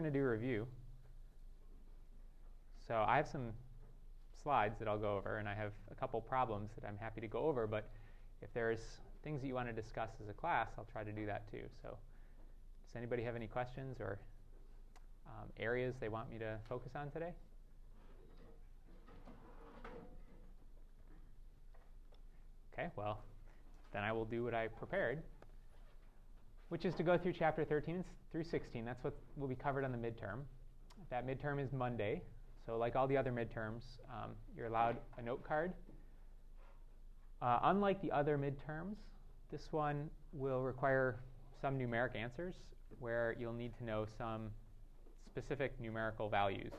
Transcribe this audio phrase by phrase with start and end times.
[0.00, 0.66] going to do a review.
[2.88, 3.52] So I have some
[4.42, 7.26] slides that I'll go over, and I have a couple problems that I'm happy to
[7.26, 7.66] go over.
[7.66, 7.90] But
[8.40, 8.80] if there's
[9.22, 11.64] things that you want to discuss as a class, I'll try to do that too.
[11.82, 14.18] So does anybody have any questions or
[15.26, 17.34] um, areas they want me to focus on today?
[22.72, 23.20] Okay, well,
[23.92, 25.22] then I will do what I prepared,
[26.70, 28.84] which is to go through chapter 13 through 16.
[28.84, 30.40] That's what will be covered on the midterm.
[31.10, 32.22] That midterm is Monday.
[32.66, 35.72] So, like all the other midterms, um, you're allowed a note card.
[37.42, 38.96] Uh, unlike the other midterms,
[39.50, 41.20] this one will require
[41.60, 42.54] some numeric answers
[42.98, 44.50] where you'll need to know some
[45.26, 46.72] specific numerical values.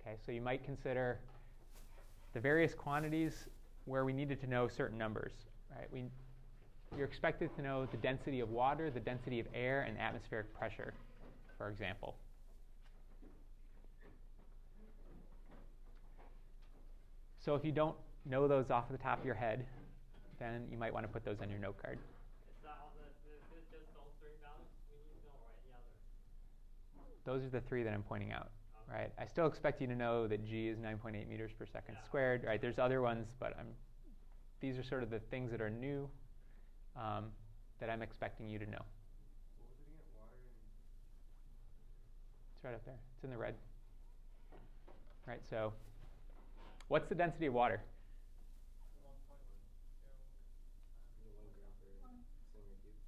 [0.00, 1.20] Okay, so you might consider
[2.34, 3.48] the various quantities
[3.84, 5.32] where we needed to know certain numbers.
[5.70, 5.90] Right?
[5.90, 6.04] We,
[6.96, 10.94] you're expected to know the density of water, the density of air, and atmospheric pressure,
[11.58, 12.16] for example.
[17.44, 19.66] So if you don't know those off the top of your head,
[20.38, 21.98] then you might want to put those on your note card.
[27.24, 28.50] Those are the three that I'm pointing out,
[28.90, 29.10] right?
[29.18, 32.60] I still expect you to know that g is 9.8 meters per second squared, right?
[32.60, 33.68] There's other ones, but I'm,
[34.60, 36.08] these are sort of the things that are new
[36.96, 37.26] um,
[37.80, 38.84] that I'm expecting you to know.
[42.54, 42.98] It's right up there.
[43.14, 43.54] It's in the red.
[45.26, 45.72] Right, so
[46.88, 47.80] what's the density of water?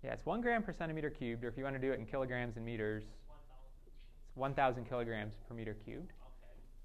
[0.03, 2.07] Yeah, it's one gram per centimeter cubed, or if you want to do it in
[2.07, 6.13] kilograms and meters, it's 1,000 kilograms per meter cubed.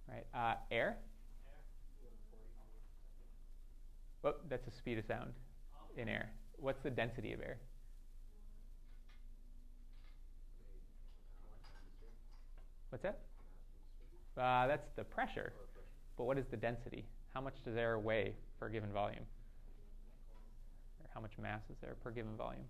[0.08, 0.26] Right.
[0.34, 0.98] Uh, air.
[4.24, 5.34] Oh, that's the speed of sound
[5.98, 6.32] in air.
[6.62, 7.58] What's the density of air?
[12.90, 13.20] What's that?
[14.38, 15.54] Uh, that's the pressure.
[16.18, 17.06] But what is the density?
[17.34, 19.24] How much does air weigh per given volume?
[21.00, 22.66] Or how much mass is there per given volume?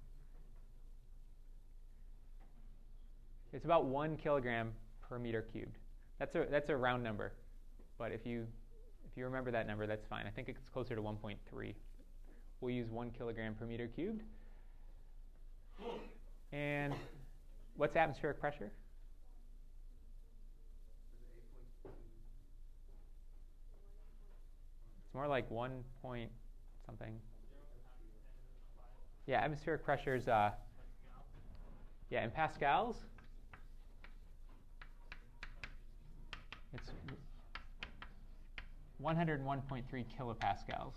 [3.51, 5.77] It's about one kilogram per meter cubed.
[6.17, 7.33] That's a, that's a round number.
[7.97, 8.47] But if you,
[9.05, 10.25] if you remember that number, that's fine.
[10.25, 11.73] I think it's closer to 1.3.
[12.61, 14.21] We'll use one kilogram per meter cubed.
[16.53, 16.93] And
[17.75, 18.71] what's atmospheric pressure?
[25.03, 26.31] It's more like one point
[26.85, 27.19] something.
[29.25, 30.51] Yeah, atmospheric pressure is, uh,
[32.09, 32.95] yeah, in pascals,
[36.73, 36.91] It's
[39.03, 40.93] 101.3 kilopascals.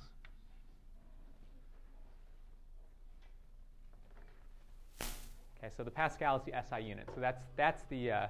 [5.65, 7.09] Okay, so the pascal is the SI unit.
[7.15, 8.27] So that's, that's the uh,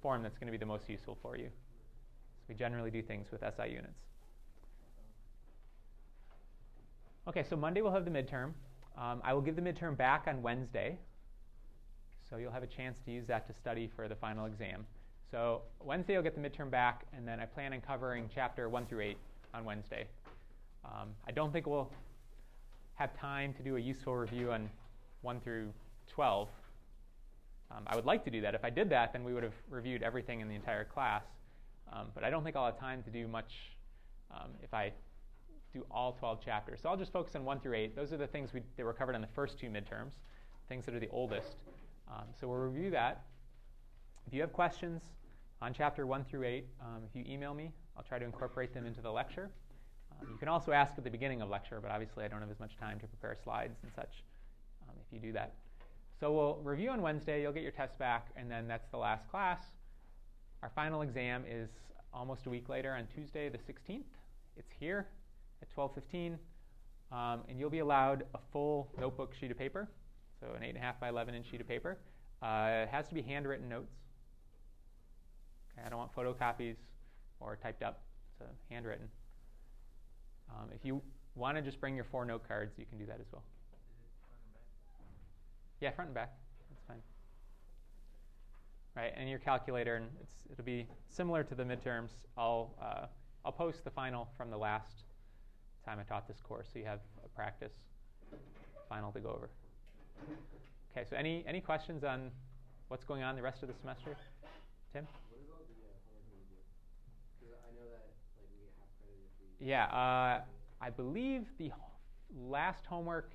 [0.00, 1.46] form that's going to be the most useful for you.
[1.46, 3.98] So we generally do things with SI units.
[7.26, 8.52] Okay, so Monday we'll have the midterm.
[8.96, 10.98] Um, I will give the midterm back on Wednesday.
[12.30, 14.86] So you'll have a chance to use that to study for the final exam.
[15.32, 18.86] So Wednesday you'll get the midterm back, and then I plan on covering chapter 1
[18.86, 19.16] through 8
[19.54, 20.06] on Wednesday.
[20.84, 21.90] Um, I don't think we'll
[22.94, 24.70] have time to do a useful review on
[25.22, 25.72] 1 through
[26.12, 26.48] 12.
[27.70, 28.54] Um, I would like to do that.
[28.54, 31.24] If I did that, then we would have reviewed everything in the entire class.
[31.92, 33.52] Um, but I don't think I'll have time to do much
[34.30, 34.92] um, if I
[35.72, 36.80] do all 12 chapters.
[36.82, 37.96] So I'll just focus on 1 through 8.
[37.96, 40.12] Those are the things we, that were covered in the first two midterms,
[40.68, 41.56] things that are the oldest.
[42.08, 43.24] Um, so we'll review that.
[44.26, 45.02] If you have questions,
[45.62, 46.66] on chapter 1 through 8.
[46.80, 49.48] Um, if you email me, I'll try to incorporate them into the lecture.
[50.10, 52.50] Um, you can also ask at the beginning of lecture, but obviously I don't have
[52.50, 54.24] as much time to prepare slides and such
[54.82, 55.54] um, if you do that.
[56.22, 59.28] So we'll review on Wednesday, you'll get your test back, and then that's the last
[59.28, 59.60] class.
[60.62, 61.68] Our final exam is
[62.14, 64.04] almost a week later on Tuesday the 16th.
[64.56, 65.08] It's here
[65.62, 66.38] at 12:15,
[67.10, 69.88] um, and you'll be allowed a full notebook sheet of paper,
[70.38, 71.98] so an 8.5 by 11 inch sheet of paper.
[72.40, 73.96] Uh, it has to be handwritten notes.
[75.72, 76.76] Okay, I don't want photocopies
[77.40, 78.04] or typed up,
[78.38, 79.08] so handwritten.
[80.50, 81.02] Um, if you
[81.34, 83.42] want to just bring your four note cards, you can do that as well.
[85.82, 86.30] Yeah, front and back.
[86.70, 87.02] That's fine.
[88.94, 90.06] Right, and your calculator, and
[90.52, 92.10] it'll be similar to the midterms.
[92.38, 93.06] I'll uh,
[93.44, 95.02] I'll post the final from the last
[95.84, 97.72] time I taught this course, so you have a practice
[98.88, 99.50] final to go over.
[100.92, 102.30] Okay, so any any questions on
[102.86, 104.16] what's going on the rest of the semester,
[104.92, 105.08] Tim?
[109.58, 110.42] Yeah, uh,
[110.80, 111.72] I believe the
[112.36, 113.32] last homework,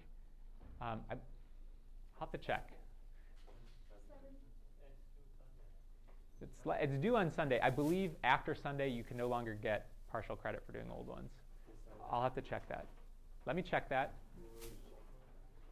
[0.81, 1.15] um, I,
[2.19, 2.69] will have to check.
[6.41, 7.59] it's, it's due on Sunday.
[7.61, 11.29] I believe after Sunday you can no longer get partial credit for doing old ones.
[12.11, 12.85] I'll have to check that.
[13.45, 14.13] Let me check that.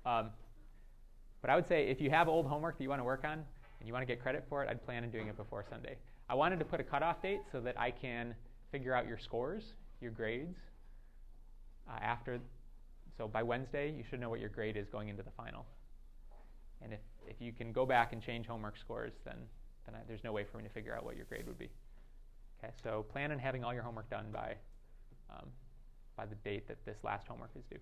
[0.06, 0.30] Um,
[1.42, 3.44] but I would say if you have old homework that you want to work on
[3.80, 5.98] and you want to get credit for it, I'd plan on doing it before Sunday.
[6.30, 8.36] I wanted to put a cutoff date so that I can
[8.72, 9.64] figure out your scores,
[10.02, 10.58] your grades,
[11.88, 12.40] uh, after.
[13.18, 15.66] So by Wednesday, you should know what your grade is going into the final.
[16.82, 19.38] And if, if you can go back and change homework scores, then,
[19.86, 21.70] then I, there's no way for me to figure out what your grade would be.
[22.64, 24.56] Okay, so plan on having all your homework done by,
[25.30, 25.48] um,
[26.16, 27.80] by the date that this last homework is due.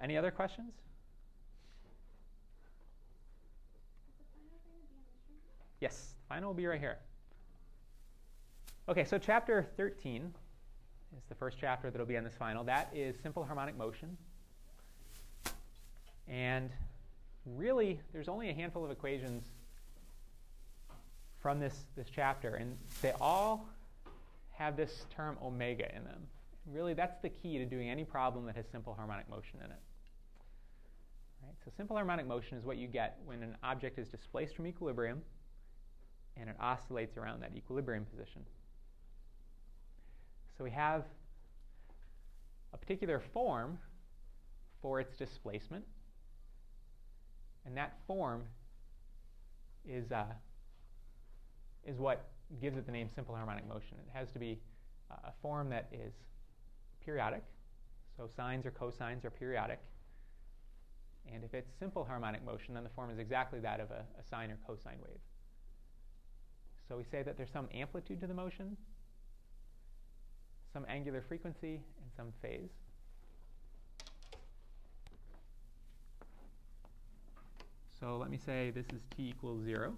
[0.00, 0.72] Any other questions?
[5.80, 6.98] Yes, the final will be right here.
[8.88, 10.32] Okay, so chapter 13
[11.16, 12.64] is the first chapter that will be on this final.
[12.64, 14.16] That is simple harmonic motion.
[16.28, 16.70] And
[17.46, 19.44] really, there's only a handful of equations
[21.40, 23.68] from this, this chapter, and they all
[24.52, 26.26] have this term omega in them.
[26.66, 29.80] Really, that's the key to doing any problem that has simple harmonic motion in it.
[31.42, 31.54] Right?
[31.64, 35.22] So simple harmonic motion is what you get when an object is displaced from equilibrium
[36.36, 38.42] and it oscillates around that equilibrium position.
[40.56, 41.04] So we have
[42.72, 43.78] a particular form
[44.82, 45.84] for its displacement,
[47.68, 48.44] and that form
[49.86, 50.24] is, uh,
[51.86, 52.24] is what
[52.62, 53.98] gives it the name simple harmonic motion.
[53.98, 54.58] It has to be
[55.10, 56.14] uh, a form that is
[57.04, 57.42] periodic,
[58.16, 59.80] so sines or cosines are periodic.
[61.30, 64.24] And if it's simple harmonic motion, then the form is exactly that of a, a
[64.30, 65.20] sine or cosine wave.
[66.88, 68.78] So we say that there's some amplitude to the motion,
[70.72, 72.70] some angular frequency, and some phase.
[78.00, 79.92] So let me say this is t equals 0.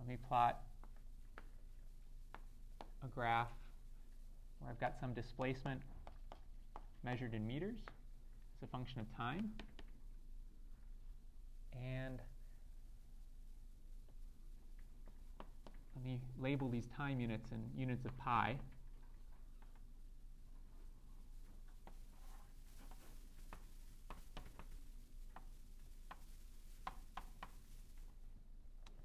[0.00, 0.58] Let me plot
[3.04, 3.46] a graph
[4.58, 5.80] where I've got some displacement
[7.04, 7.78] measured in meters
[8.56, 9.50] as a function of time.
[11.80, 12.18] And
[15.94, 18.56] let me label these time units in units of pi.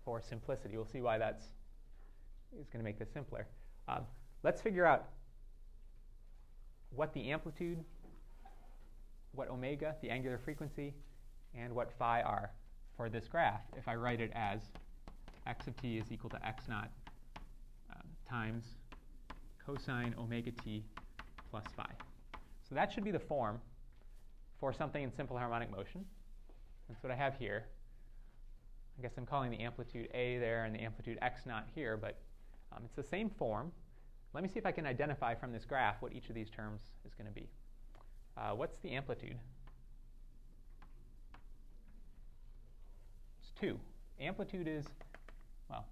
[0.08, 1.44] For simplicity, we'll see why that's
[2.58, 3.46] is going to make this simpler.
[3.90, 4.04] Um,
[4.42, 5.10] let's figure out
[6.96, 7.84] what the amplitude,
[9.34, 10.94] what omega, the angular frequency,
[11.54, 12.52] and what phi are
[12.96, 14.62] for this graph if I write it as
[15.46, 16.90] x of t is equal to x naught
[17.92, 17.96] uh,
[18.30, 18.64] times
[19.66, 20.86] cosine omega t
[21.52, 21.90] plus phi.
[22.70, 23.60] So that should be the form
[24.58, 26.06] for something in simple harmonic motion.
[26.88, 27.66] That's what I have here.
[28.98, 32.18] I guess I'm calling the amplitude a there and the amplitude x naught here, but
[32.72, 33.72] um, it's the same form.
[34.34, 36.82] Let me see if I can identify from this graph what each of these terms
[37.06, 37.48] is going to be.
[38.36, 39.38] Uh, what's the amplitude?
[43.42, 43.80] It's 2.
[44.20, 44.86] Amplitude is,
[45.70, 45.86] well,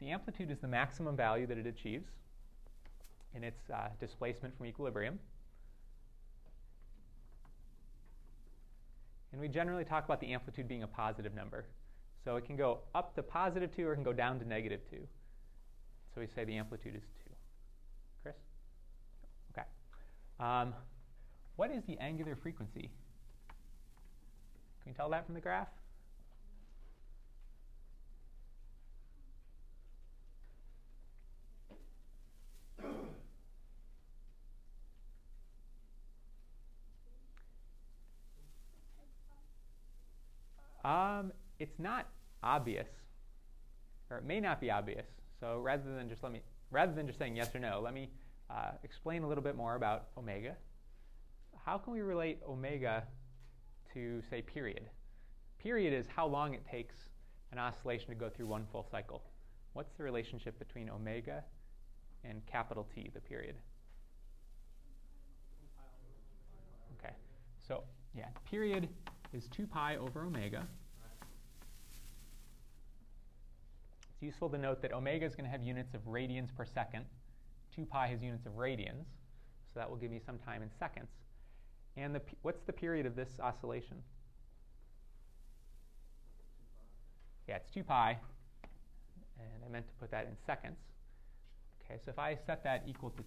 [0.00, 2.08] the amplitude is the maximum value that it achieves
[3.34, 5.18] in its uh, displacement from equilibrium.
[9.34, 11.66] And we generally talk about the amplitude being a positive number.
[12.24, 14.78] So it can go up to positive 2 or it can go down to negative
[14.88, 14.96] 2.
[16.14, 17.30] So we say the amplitude is 2.
[18.22, 18.36] Chris?
[19.52, 19.66] Okay.
[20.38, 20.72] Um,
[21.56, 22.92] what is the angular frequency?
[24.84, 25.66] Can you tell that from the graph?
[40.84, 42.08] Um, it's not
[42.42, 42.88] obvious,
[44.10, 45.06] or it may not be obvious.
[45.40, 48.10] So rather than just let me, rather than just saying yes or no, let me
[48.50, 50.56] uh, explain a little bit more about omega.
[51.64, 53.04] How can we relate omega
[53.94, 54.82] to say period?
[55.58, 56.94] Period is how long it takes
[57.52, 59.22] an oscillation to go through one full cycle.
[59.72, 61.42] What's the relationship between omega
[62.24, 63.56] and capital T, the period?
[66.98, 67.14] Okay,
[67.66, 68.88] so yeah, period
[69.34, 70.66] is 2 pi over omega.
[74.12, 77.04] It's useful to note that omega is going to have units of radians per second.
[77.74, 79.06] 2 pi has units of radians,
[79.72, 81.08] so that will give me some time in seconds.
[81.96, 83.96] And the, what's the period of this oscillation?
[87.48, 88.16] Yeah, it's 2 pi,
[89.38, 90.78] and I meant to put that in seconds.
[91.84, 93.24] Okay, so if I set that equal to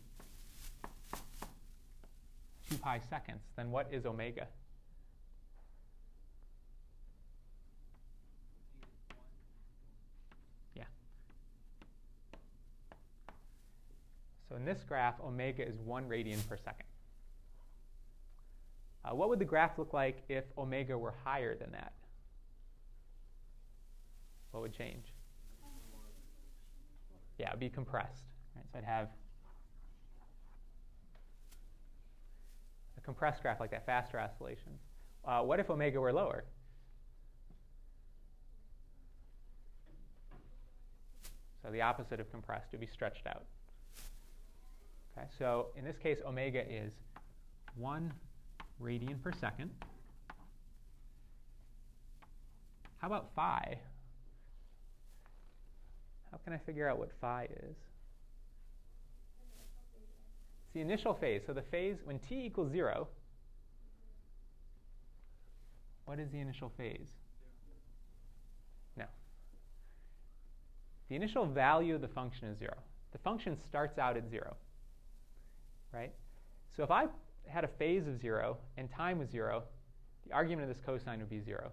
[2.72, 4.48] 2 pi seconds, then what is omega?
[10.76, 10.84] Yeah.
[14.47, 16.86] So in this graph, omega is 1 radian per second.
[19.06, 21.94] Uh, what would the graph look like if omega were higher than that?
[24.52, 25.06] What would change?
[27.38, 28.26] Yeah, it would be compressed.
[28.56, 28.66] Right?
[28.72, 29.10] So I'd have
[32.98, 34.82] a compressed graph like that, faster oscillations.
[35.24, 36.46] Uh, what if omega were lower?
[41.62, 43.44] So the opposite of compressed would be stretched out.
[45.18, 46.94] Okay, so in this case, omega is
[47.76, 48.14] 1
[48.82, 49.72] radian per second.
[53.00, 53.80] How about phi?
[56.32, 57.76] How can I figure out what phi is?
[60.66, 61.42] It's the initial phase.
[61.48, 63.08] So the phase, when t equals 0,
[66.06, 67.08] what is the initial phase?
[68.96, 69.06] No.
[71.10, 72.74] The initial value of the function is 0.
[73.14, 74.56] The function starts out at 0,
[75.94, 76.12] right?
[76.76, 77.06] So if I
[77.48, 79.64] had a phase of 0 and time was 0,
[80.28, 81.72] the argument of this cosine would be 0.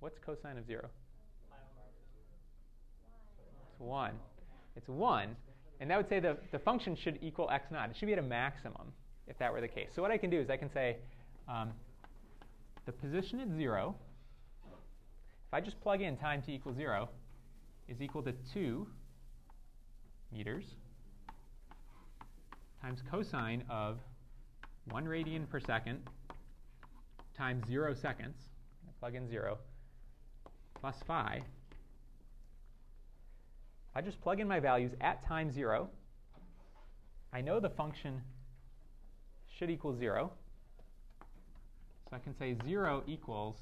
[0.00, 0.88] What's cosine of 0?
[3.70, 4.12] It's 1.
[4.76, 5.36] It's 1.
[5.80, 7.90] And that would say the, the function should equal x naught.
[7.90, 8.92] It should be at a maximum
[9.26, 9.88] if that were the case.
[9.94, 10.96] So what I can do is I can say
[11.48, 11.72] um,
[12.86, 13.94] the position at 0,
[14.64, 17.08] if I just plug in time t equals 0,
[17.88, 18.86] is equal to 2
[20.32, 20.64] meters
[22.86, 23.98] times cosine of
[24.92, 25.98] 1 radian per second
[27.36, 28.36] times 0 seconds,
[29.00, 29.58] plug in 0,
[30.80, 31.42] plus phi.
[33.92, 35.88] I just plug in my values at time 0.
[37.32, 38.22] I know the function
[39.58, 40.30] should equal 0.
[42.08, 43.56] So I can say 0 equals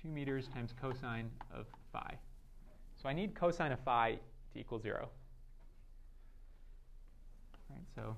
[0.00, 2.14] 2 meters times cosine of phi.
[3.02, 4.18] So I need cosine of phi
[4.54, 5.10] to equal 0.
[7.70, 8.16] Right, so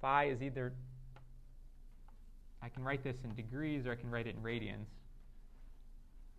[0.00, 0.72] phi is either,
[2.62, 4.86] I can write this in degrees or I can write it in radians.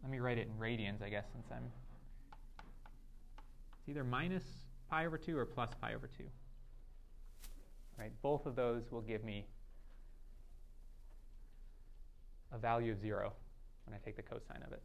[0.01, 1.63] Let me write it in radians, I guess, since I'm,
[3.79, 4.43] it's either minus
[4.89, 6.23] pi over 2 or plus pi over 2.
[7.97, 9.45] Right, both of those will give me
[12.51, 13.33] a value of 0
[13.85, 14.81] when I take the cosine of it.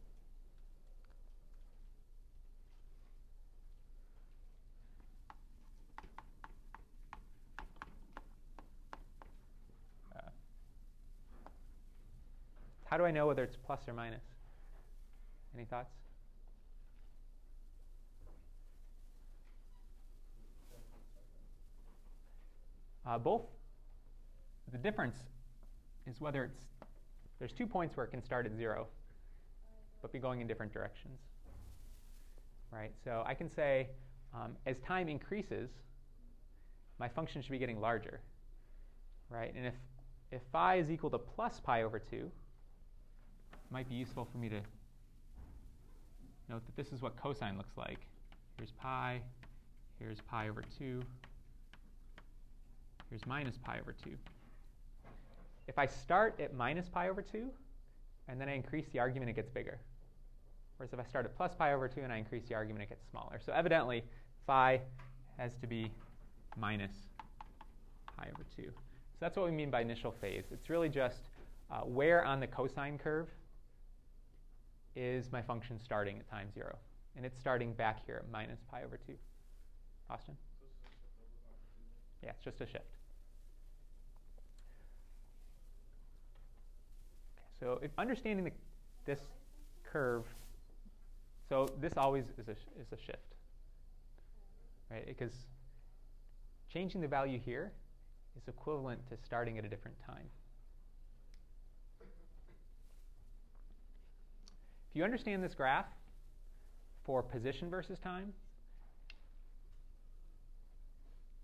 [12.89, 14.23] How do I know whether it's plus or minus?
[15.53, 15.91] Any thoughts?
[23.05, 23.43] Uh, both.
[24.71, 25.17] The difference
[26.05, 26.63] is whether it's,
[27.39, 28.87] there's two points where it can start at zero,
[30.01, 31.19] but be going in different directions.
[32.71, 32.91] Right?
[33.03, 33.87] So I can say,
[34.33, 35.69] um, as time increases,
[36.99, 38.21] my function should be getting larger.
[39.29, 39.53] Right?
[39.55, 39.73] And if,
[40.31, 41.99] if phi is equal to plus pi over
[43.67, 44.59] 2, might be useful for me to
[46.49, 47.99] note that this is what cosine looks like.
[48.57, 49.21] Here's pi,
[49.99, 51.01] here's pi over 2,
[53.09, 54.11] here's minus pi over 2.
[55.67, 57.49] If I start at minus pi over 2,
[58.29, 59.79] and then I increase the argument, it gets bigger.
[60.77, 62.89] Whereas if I start at plus pi over 2 and I increase the argument, it
[62.89, 63.39] gets smaller.
[63.45, 64.03] So evidently,
[64.45, 64.81] phi
[65.37, 65.91] has to be
[66.57, 66.91] minus
[68.15, 68.63] pi over 2.
[68.63, 68.71] So
[69.19, 70.45] that's what we mean by initial phase.
[70.51, 71.23] It's really just
[71.71, 73.27] uh, where on the cosine curve
[74.97, 76.75] is my function starting at time 0.
[77.15, 79.13] And it's starting back here at minus pi over 2.
[80.09, 80.35] Austin?
[82.23, 82.97] Yeah, it's just a shift.
[87.59, 88.51] So if understanding the,
[89.05, 89.19] this
[89.83, 90.25] curve,
[91.49, 93.35] so this always is a, is a shift,
[94.91, 95.05] right?
[95.07, 95.33] Because
[96.71, 97.71] changing the value here
[98.35, 100.29] is equivalent to starting at a different time.
[104.97, 105.85] You understand this graph
[107.05, 108.33] for position versus time,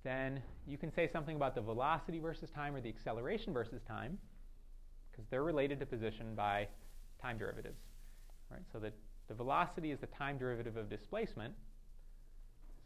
[0.04, 4.18] then you can say something about the velocity versus time or the acceleration versus time,
[5.12, 6.68] because they're related to position by
[7.22, 7.80] time derivatives.
[8.52, 8.62] Right?
[8.74, 8.92] So the,
[9.28, 11.54] the velocity is the time derivative of displacement.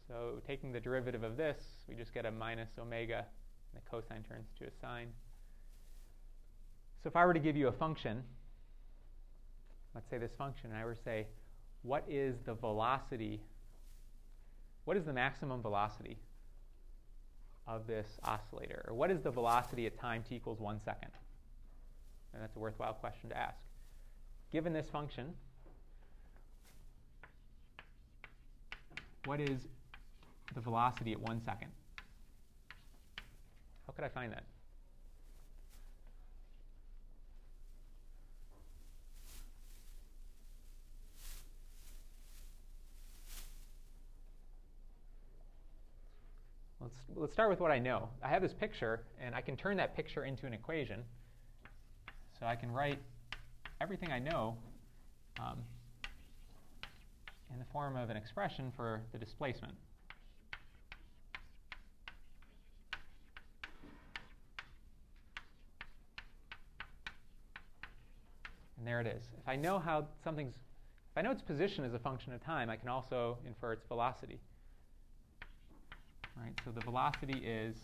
[0.06, 1.58] So taking the derivative of this,
[1.88, 3.24] we just get a minus omega,
[3.72, 5.08] and the cosine turns to a sine.
[7.02, 8.22] So if I were to give you a function
[9.94, 11.26] let's say this function, and I were to say,
[11.82, 13.40] what is the velocity?
[14.88, 16.16] what is the maximum velocity
[17.66, 18.86] of this oscillator?
[18.88, 21.10] Or what is the velocity at time t equals one second?
[22.32, 23.58] And that's a worthwhile question to ask.
[24.50, 25.34] Given this function,
[29.26, 29.68] what is
[30.54, 31.70] the velocity at one second?
[33.86, 34.44] How could I find that?
[46.88, 48.08] Let's, let's start with what I know.
[48.22, 51.04] I have this picture, and I can turn that picture into an equation.
[52.40, 52.98] So I can write
[53.78, 54.56] everything I know
[55.38, 55.58] um,
[57.52, 59.74] in the form of an expression for the displacement.
[68.78, 69.24] And there it is.
[69.38, 72.70] If I know how something's, if I know its position as a function of time,
[72.70, 74.40] I can also infer its velocity.
[76.40, 77.76] Right, so the velocity is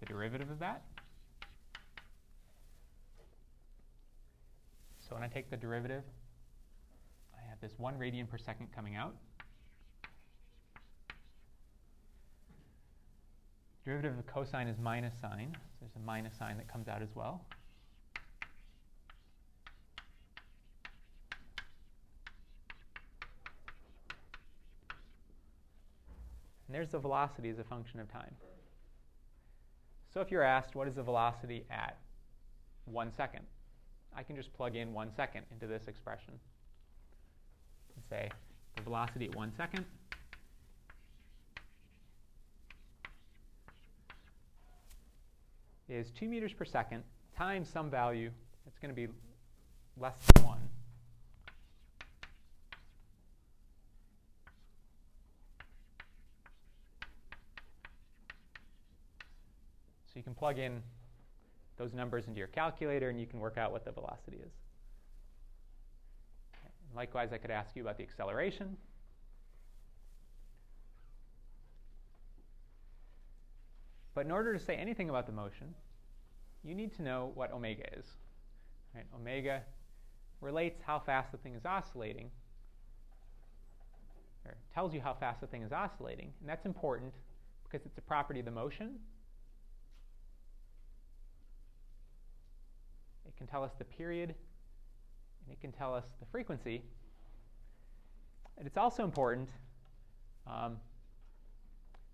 [0.00, 0.82] the derivative of that.
[5.08, 6.02] So when I take the derivative,
[7.34, 9.14] I have this 1 radian per second coming out.
[13.84, 15.50] Derivative of cosine is minus sine.
[15.52, 17.44] So there's a minus sign that comes out as well.
[26.66, 28.34] And there's the velocity as a function of time.
[30.12, 31.98] So if you're asked, what is the velocity at
[32.84, 33.44] one second?
[34.16, 36.34] I can just plug in one second into this expression
[37.96, 38.30] and say
[38.76, 39.84] the velocity at one second
[45.88, 47.02] is 2 meters per second
[47.36, 48.30] times some value.
[48.66, 49.12] It's going to be
[49.98, 50.58] less than 1.
[60.14, 60.80] So you can plug in
[61.76, 64.52] those numbers into your calculator and you can work out what the velocity is.
[66.94, 68.76] Likewise, I could ask you about the acceleration.
[74.14, 75.74] But in order to say anything about the motion,
[76.62, 78.06] you need to know what omega is.
[78.94, 79.06] Right?
[79.16, 79.62] Omega
[80.40, 82.30] relates how fast the thing is oscillating,
[84.44, 87.12] or tells you how fast the thing is oscillating, and that's important
[87.64, 89.00] because it's a property of the motion
[93.26, 96.82] It can tell us the period, and it can tell us the frequency.
[98.58, 99.48] And it's also important
[100.46, 100.76] um,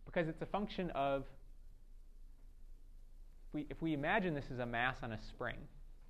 [0.06, 1.24] because it's a function of,
[3.48, 5.56] if we, if we imagine this is a mass on a spring,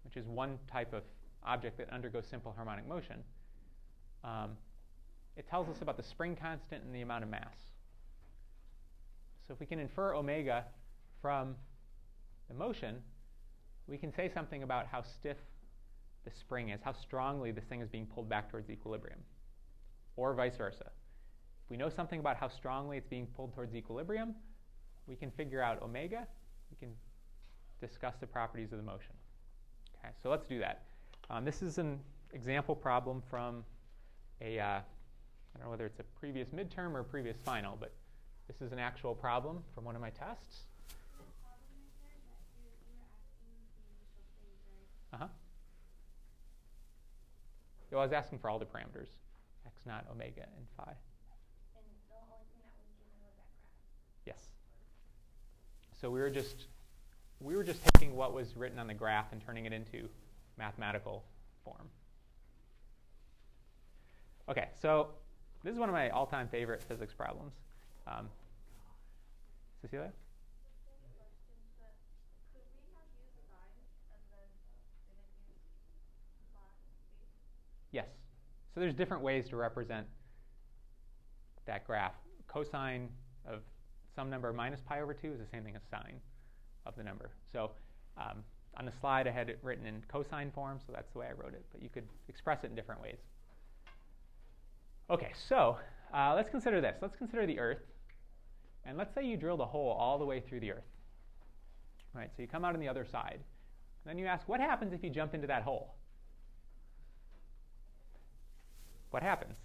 [0.05, 1.03] which is one type of
[1.45, 3.17] object that undergoes simple harmonic motion,
[4.25, 4.51] um,
[5.37, 7.57] it tells us about the spring constant and the amount of mass.
[9.47, 10.65] So if we can infer omega
[11.21, 11.57] from
[12.49, 13.03] the motion,
[13.91, 15.37] we can say something about how stiff
[16.25, 19.19] the spring is, how strongly this thing is being pulled back towards equilibrium,
[20.17, 20.85] or vice versa.
[21.65, 24.35] If we know something about how strongly it's being pulled towards equilibrium,
[25.07, 26.27] we can figure out omega.
[26.71, 26.95] We can
[27.81, 29.15] discuss the properties of the motion.
[29.99, 30.85] Okay, so let's do that.
[31.29, 31.99] Um, this is an
[32.33, 33.65] example problem from
[34.41, 34.83] a, uh, I
[35.55, 37.93] don't know whether it's a previous midterm or previous final, but
[38.47, 40.70] this is an actual problem from one of my tests.
[45.13, 45.27] Uh-huh.
[47.91, 49.09] Well, I was asking for all the parameters,
[49.67, 50.85] x naught, omega, and phi.
[50.85, 53.51] And the only thing that was given was that
[54.25, 54.27] graph.
[54.27, 54.53] Yes.
[56.01, 56.67] So we were just
[57.41, 60.09] we were just taking what was written on the graph and turning it into
[60.59, 61.25] mathematical
[61.65, 61.89] form.
[64.49, 65.09] Okay, so
[65.65, 67.53] this is one of my all-time favorite physics problems.
[68.07, 68.29] Um,
[69.81, 70.13] Cecilia?
[77.93, 78.07] Yes.
[78.75, 80.07] So there's different ways to represent
[81.67, 82.15] that graph.
[82.47, 83.09] Cosine
[83.47, 83.61] of
[84.15, 86.21] some number minus pi over 2 is the same thing as sine
[86.87, 87.31] of the number.
[87.53, 87.73] So
[88.17, 88.43] um,
[88.77, 91.33] on the slide, I had it written in cosine form, so that's the way I
[91.33, 91.65] wrote it.
[91.73, 93.19] But you could express it in different ways.
[95.11, 95.77] Okay, so
[96.15, 96.97] uh, let's consider this.
[97.01, 97.83] Let's consider the Earth.
[98.85, 100.85] And let's say you drilled a hole all the way through the Earth.
[102.15, 103.41] Right, so you come out on the other side.
[104.07, 105.95] Then you ask, what happens if you jump into that hole?
[109.11, 109.57] What happens?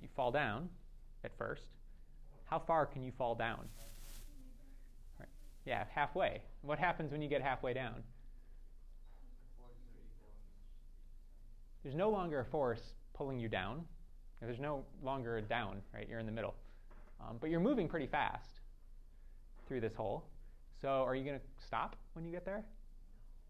[0.00, 0.68] You fall down
[1.24, 1.62] at first.
[2.44, 3.68] How far can you fall down?
[5.66, 6.40] Yeah, halfway.
[6.62, 8.02] What happens when you get halfway down?
[11.82, 12.80] There's no longer a force
[13.14, 13.84] pulling you down.
[14.40, 16.08] There's no longer a down, right?
[16.08, 16.54] You're in the middle.
[17.20, 18.48] Um, but you're moving pretty fast
[19.68, 20.24] through this hole.
[20.80, 22.64] So are you going to stop when you get there?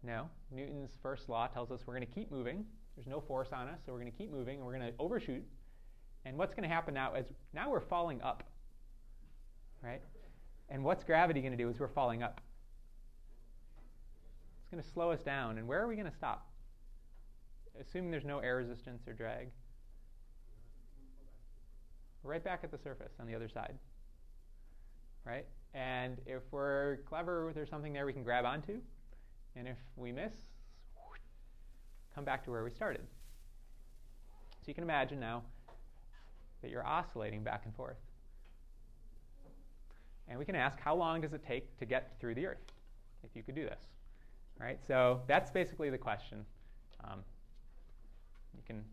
[0.03, 0.29] No.
[0.51, 2.65] Newton's first law tells us we're going to keep moving.
[2.95, 4.97] There's no force on us, so we're going to keep moving and we're going to
[4.99, 5.43] overshoot.
[6.25, 8.43] And what's going to happen now is now we're falling up.
[9.81, 10.01] Right?
[10.69, 12.41] And what's gravity going to do is we're falling up.
[14.61, 15.57] It's going to slow us down.
[15.57, 16.47] And where are we going to stop?
[17.79, 19.49] Assuming there's no air resistance or drag.
[22.23, 23.79] Right back at the surface on the other side.
[25.25, 25.45] Right?
[25.73, 28.79] And if we're clever, there's something there we can grab onto.
[29.55, 30.33] And if we miss,
[32.13, 33.01] come back to where we started.
[34.61, 35.43] So you can imagine now
[36.61, 37.97] that you're oscillating back and forth.
[40.27, 42.71] And we can ask, how long does it take to get through the Earth
[43.23, 43.81] if you could do this?
[44.59, 44.79] Right?
[44.87, 46.45] So that's basically the question.
[47.03, 47.19] Um,
[48.55, 48.83] you can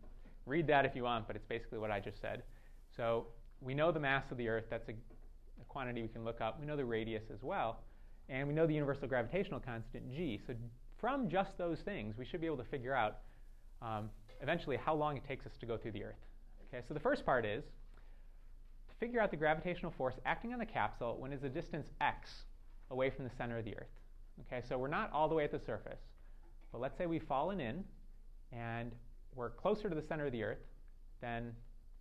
[0.45, 2.43] read that if you want, but it's basically what I just said.
[2.95, 3.27] So
[3.61, 4.65] we know the mass of the Earth.
[4.69, 6.59] That's a, a quantity we can look up.
[6.59, 7.81] We know the radius as well.
[8.27, 10.39] And we know the universal gravitational constant, g.
[10.45, 10.53] So
[10.99, 13.17] from just those things, we should be able to figure out
[13.81, 14.09] um,
[14.41, 16.19] eventually how long it takes us to go through the Earth.
[16.67, 20.65] Okay, so the first part is to figure out the gravitational force acting on the
[20.65, 22.43] capsule when it's a distance x
[22.91, 23.87] away from the center of the Earth.
[24.41, 25.99] Okay, so we're not all the way at the surface,
[26.71, 27.83] but let's say we've fallen in
[28.51, 28.91] and
[29.35, 30.59] we're closer to the center of the Earth
[31.21, 31.53] than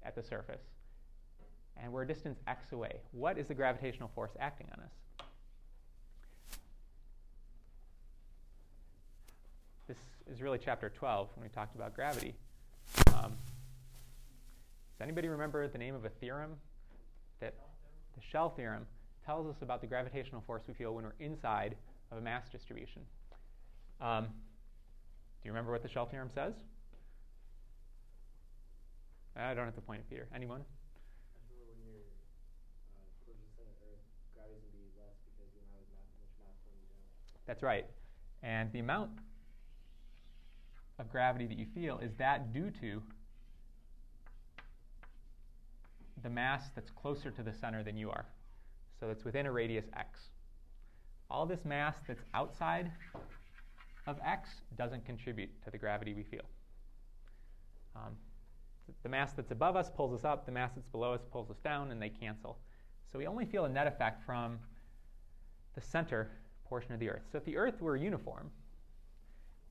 [0.02, 0.62] at the surface,
[1.76, 3.00] and we're a distance x away.
[3.12, 4.92] What is the gravitational force acting on us?
[9.88, 9.98] This
[10.30, 12.34] is really chapter 12 when we talked about gravity.
[13.14, 16.56] Um, does anybody remember the name of a theorem?
[17.40, 17.54] That
[18.14, 18.86] the shell theorem
[19.24, 21.76] tells us about the gravitational force we feel when we're inside
[22.10, 23.02] of a mass distribution.
[24.00, 24.30] Um, do
[25.44, 26.54] you remember what the shell theorem says?
[29.36, 30.26] I don't have to point at Peter.
[30.34, 30.62] Anyone?
[37.46, 37.86] That's right.
[38.42, 39.10] And the amount
[40.98, 43.02] of gravity that you feel is that due to
[46.22, 48.26] the mass that's closer to the center than you are.
[48.98, 50.18] So it's within a radius x.
[51.30, 52.90] All this mass that's outside
[54.06, 56.44] of x doesn't contribute to the gravity we feel.
[57.94, 58.16] Um,
[59.02, 61.58] the mass that's above us pulls us up, the mass that's below us pulls us
[61.62, 62.58] down, and they cancel.
[63.12, 64.58] So we only feel a net effect from
[65.74, 66.30] the center
[66.64, 67.22] portion of the Earth.
[67.30, 68.50] So if the Earth were uniform,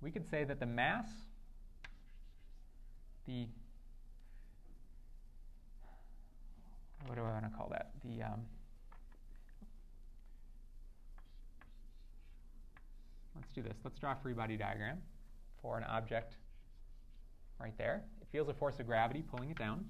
[0.02, 1.08] we could say that the mass,
[3.26, 3.48] the
[7.06, 7.92] what do I want to call that?
[8.04, 8.42] The um,
[13.36, 13.78] let's do this.
[13.84, 14.98] Let's draw a free body diagram
[15.62, 16.36] for an object
[17.60, 18.04] right there.
[18.22, 19.86] It feels a force of gravity pulling it down.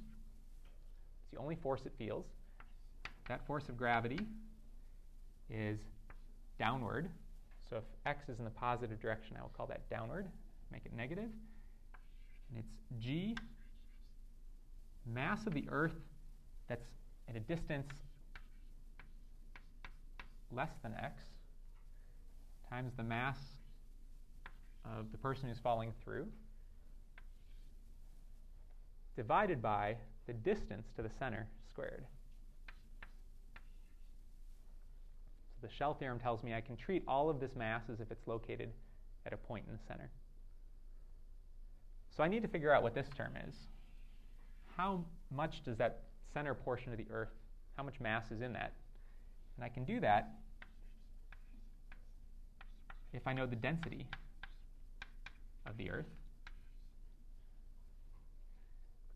[1.22, 2.26] It's the only force it feels.
[3.28, 4.20] That force of gravity
[5.50, 5.80] is
[6.60, 7.10] downward.
[7.70, 10.28] So if x is in the positive direction, I will call that downward,
[10.72, 11.30] make it negative.
[12.50, 13.36] And it's g,
[15.06, 15.96] mass of the Earth
[16.68, 16.86] that's
[17.30, 17.88] at a distance
[20.52, 21.22] less than x,
[22.70, 23.38] times the mass
[24.86, 26.28] of the person who's falling through,
[29.16, 32.06] divided by the distance to the center squared.
[35.40, 38.12] So the shell theorem tells me I can treat all of this mass as if
[38.12, 38.72] it's located
[39.26, 40.10] at a point in the center.
[42.15, 43.56] So I need to figure out what this term is.
[44.76, 47.34] How much does that center portion of the Earth,
[47.76, 48.74] how much mass is in that?
[49.56, 50.30] And I can do that
[53.13, 54.08] if I know the density
[55.65, 56.06] of the Earth.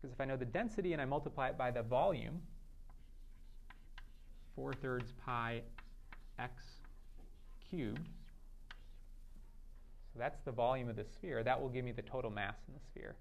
[0.00, 2.42] Because if I know the density and I multiply it by the volume,
[4.56, 5.62] 4 thirds pi
[6.38, 6.62] x
[7.70, 8.08] cubed.
[10.12, 11.42] So that's the volume of the sphere.
[11.42, 13.16] That will give me the total mass in the sphere.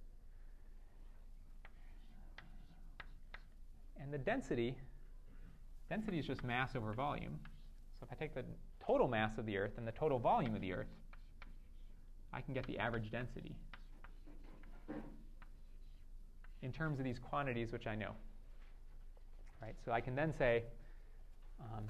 [4.02, 4.76] And the density,
[5.90, 7.40] density is just mass over volume.
[8.00, 8.44] So if I take the
[8.86, 10.88] total mass of the Earth and the total volume of the Earth,
[12.34, 13.56] I can get the average density
[16.62, 18.12] in terms of these quantities which I know.
[19.62, 19.76] Right?
[19.86, 20.64] So I can then say
[21.60, 21.86] um,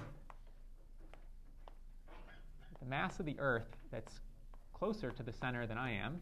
[2.82, 4.20] the mass of the Earth that's
[4.74, 6.20] closer to the center than I am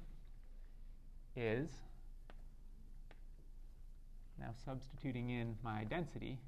[1.35, 1.71] is,
[4.39, 6.39] now substituting in my density,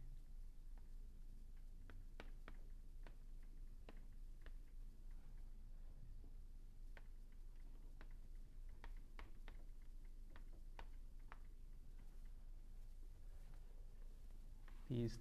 [14.90, 15.12] these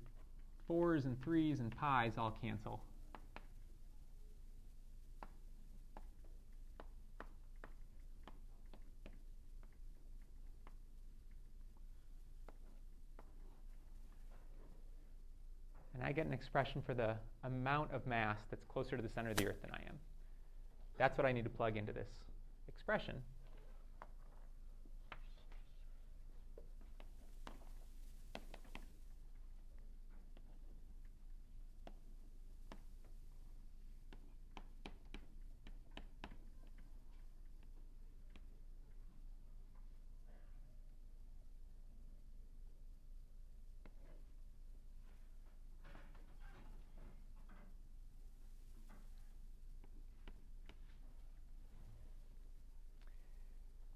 [0.68, 2.82] fours and threes and pi's all cancel.
[16.12, 19.38] I get an expression for the amount of mass that's closer to the center of
[19.38, 19.98] the Earth than I am.
[20.98, 22.10] That's what I need to plug into this
[22.68, 23.22] expression.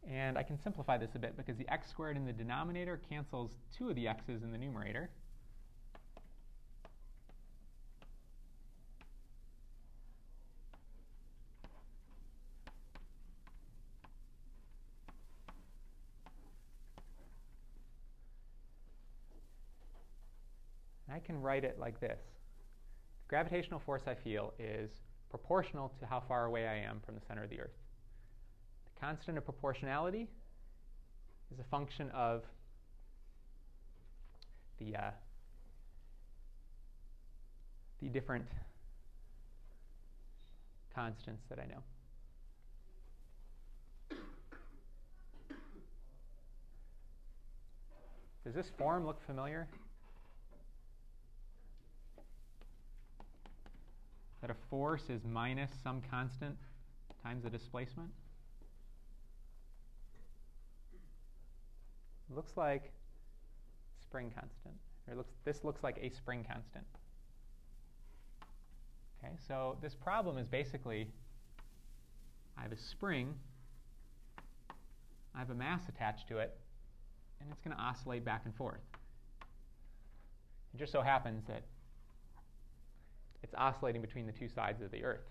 [0.08, 3.51] And I can simplify this a bit because the x squared in the denominator cancels
[3.77, 5.10] two of the x's in the numerator.
[21.12, 22.19] I can write it like this.
[22.19, 24.91] The gravitational force I feel is
[25.29, 27.85] proportional to how far away I am from the center of the Earth
[28.99, 30.27] constant of proportionality
[31.51, 32.43] is a function of
[34.79, 35.12] the, uh,
[38.01, 38.45] the different
[40.93, 41.84] constants that I know.
[48.45, 49.67] Does this form look familiar?
[54.41, 56.55] That a force is minus some constant
[57.23, 58.12] times the displacement?
[62.29, 62.91] Looks like
[64.01, 64.75] spring constant.
[65.07, 66.85] Or looks, this looks like a spring constant.
[69.23, 71.07] Okay, so this problem is basically
[72.57, 73.33] I have a spring,
[75.35, 76.57] I have a mass attached to it,
[77.41, 78.79] and it's going to oscillate back and forth.
[80.73, 81.63] It just so happens that
[83.43, 85.29] it's oscillating between the two sides of the Earth.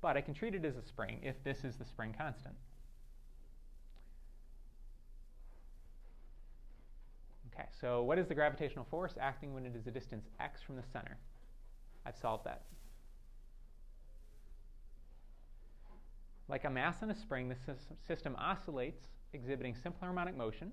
[0.00, 2.54] But I can treat it as a spring if this is the spring constant.
[7.58, 10.76] Okay, so what is the gravitational force acting when it is a distance x from
[10.76, 11.16] the center?
[12.04, 12.62] I've solved that.
[16.48, 17.56] Like a mass in a spring, the
[18.06, 20.70] system oscillates, exhibiting simple harmonic motion.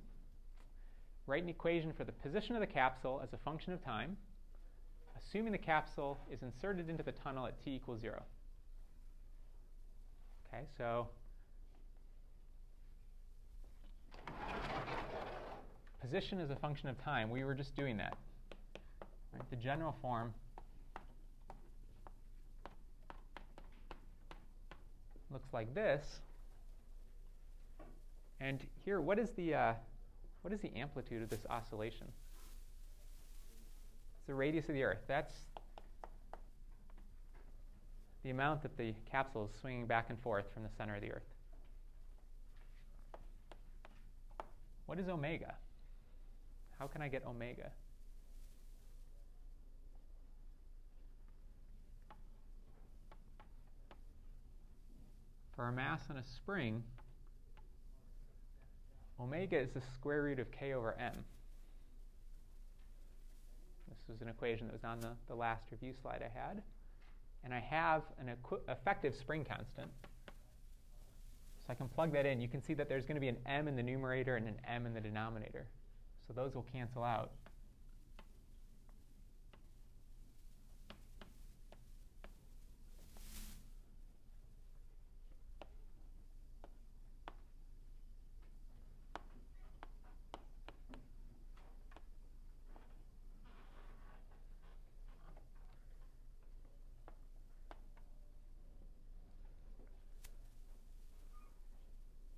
[1.26, 4.18] Write an equation for the position of the capsule as a function of time,
[5.18, 8.22] assuming the capsule is inserted into the tunnel at t equals 0.
[10.48, 11.08] Okay, so
[16.04, 17.30] position is a function of time.
[17.30, 18.18] We were just doing that.
[19.32, 19.50] Right?
[19.50, 20.34] The general form
[25.32, 26.20] looks like this.
[28.42, 29.74] And here, what is the uh,
[30.42, 32.08] what is the amplitude of this oscillation?
[34.18, 35.04] It's the radius of the Earth.
[35.08, 35.32] That's
[38.24, 41.12] the amount that the capsule is swinging back and forth from the center of the
[41.12, 41.24] Earth.
[44.86, 45.56] What is omega?
[46.80, 47.72] How can I get omega?
[55.56, 56.84] For a mass in a spring,
[59.20, 61.14] omega is the square root of k over m.
[63.88, 66.64] This was an equation that was on the, the last review slide I had.
[67.44, 68.36] And I have an
[68.68, 69.92] effective spring constant.
[71.60, 72.42] So I can plug that in.
[72.42, 74.60] You can see that there's going to be an m in the numerator and an
[74.68, 75.68] m in the denominator.
[76.28, 77.32] So those will cancel out.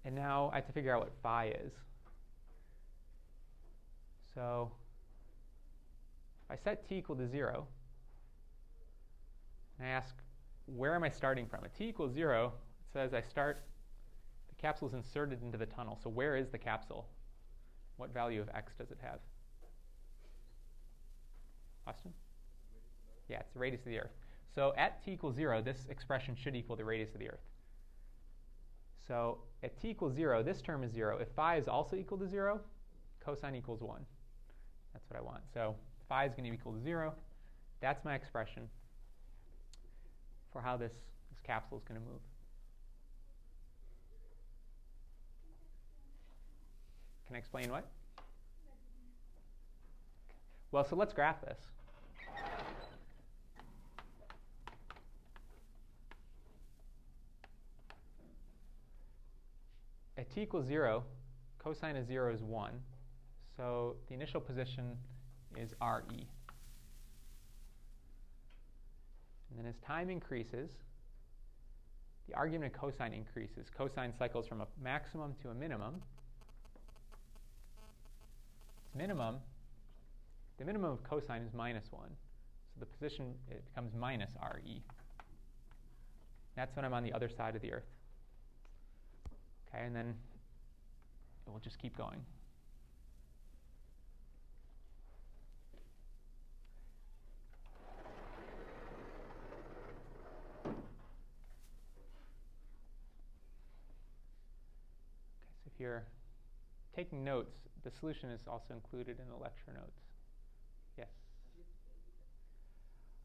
[0.05, 1.71] And now I have to figure out what phi is.
[4.35, 4.71] So
[6.45, 7.65] if I set t equal to 0,
[9.79, 10.13] and I ask,
[10.65, 11.63] where am I starting from?
[11.63, 13.63] At t equals 0, it says I start,
[14.49, 15.97] the capsule is inserted into the tunnel.
[16.03, 17.07] So where is the capsule?
[17.97, 19.19] What value of x does it have?
[21.87, 22.11] Austin?
[23.29, 24.15] Yeah, it's the radius of the Earth.
[24.53, 27.45] So at t equals 0, this expression should equal the radius of the Earth.
[29.07, 31.19] So at t equals 0, this term is 0.
[31.19, 32.59] If phi is also equal to 0,
[33.23, 34.05] cosine equals 1.
[34.95, 35.41] That's what I want.
[35.53, 35.75] So
[36.07, 37.13] phi is going to be equal to 0.
[37.81, 38.69] That's my expression
[40.53, 40.93] for how this,
[41.29, 42.21] this capsule is going to move.
[47.27, 47.85] Can I explain what?
[50.71, 51.59] Well, so let's graph this.
[60.17, 61.03] At t equals 0,
[61.59, 62.71] cosine of 0 is 1.
[63.57, 64.97] So the initial position
[65.57, 66.27] is RE.
[69.49, 70.71] And then as time increases,
[72.27, 73.67] the argument of cosine increases.
[73.77, 76.01] Cosine cycles from a maximum to a minimum.
[78.95, 79.37] Minimum,
[80.57, 82.01] the minimum of cosine is minus 1.
[82.09, 84.81] So the position it becomes minus RE.
[86.55, 87.83] That's when I'm on the other side of the Earth.
[89.69, 90.15] Okay, and then
[91.45, 92.21] it will just keep going.
[105.75, 106.05] if you're
[106.95, 109.99] taking notes, the solution is also included in the lecture notes.
[110.97, 111.07] Yes?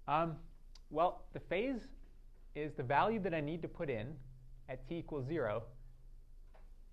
[0.08, 0.36] Um,
[0.90, 1.80] well, the phase
[2.54, 4.08] is the value that I need to put in
[4.68, 5.62] at t equals 0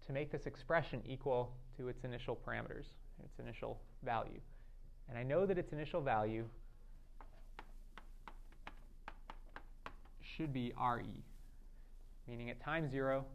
[0.06, 2.86] to make this expression equal to its initial parameters,
[3.24, 4.40] its initial value.
[5.10, 6.46] And I know that its initial value
[10.22, 11.06] should be RE,
[12.28, 13.26] meaning at time 0,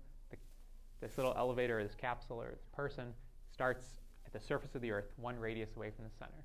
[1.03, 3.13] this little elevator or this capsule or this person
[3.53, 3.85] starts
[4.27, 6.45] at the surface of the Earth, one radius away from the center.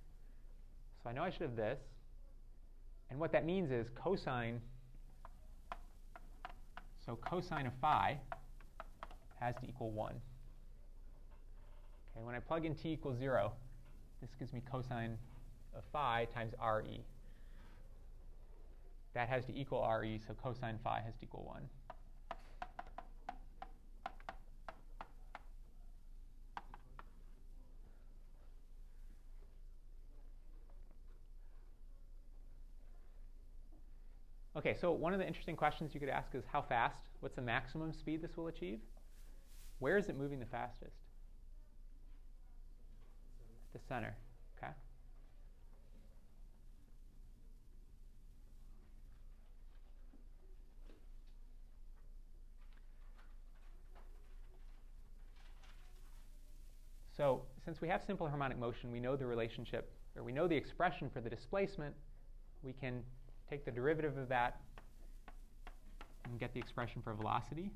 [1.04, 1.80] So I know I should have this.
[3.10, 4.60] And what that means is cosine,
[7.06, 8.20] so cosine of phi
[9.40, 10.14] has to equal 1.
[12.16, 13.54] Okay, when I plug in t equals 0,
[14.20, 15.18] this gives me cosine
[15.76, 17.00] of phi times re.
[19.14, 21.62] That has to equal re, so cosine phi has to equal 1.
[34.58, 37.10] Okay, so one of the interesting questions you could ask is how fast?
[37.20, 38.80] What's the maximum speed this will achieve?
[39.78, 40.96] Where is it moving the fastest?
[43.74, 44.16] The center.
[44.58, 44.72] Okay.
[57.16, 60.56] So since we have simple harmonic motion, we know the relationship, or we know the
[60.56, 61.94] expression for the displacement.
[62.64, 63.04] We can
[63.50, 64.60] take the derivative of that
[66.26, 67.72] and get the expression for velocity.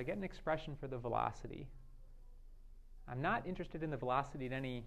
[0.00, 1.68] I get an expression for the velocity.
[3.06, 4.82] I'm not interested in the velocity at any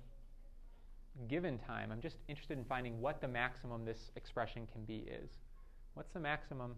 [1.28, 1.91] given time.
[1.91, 5.30] I'm just interested in finding what the maximum this expression can be is.
[5.93, 6.73] What's the maximum?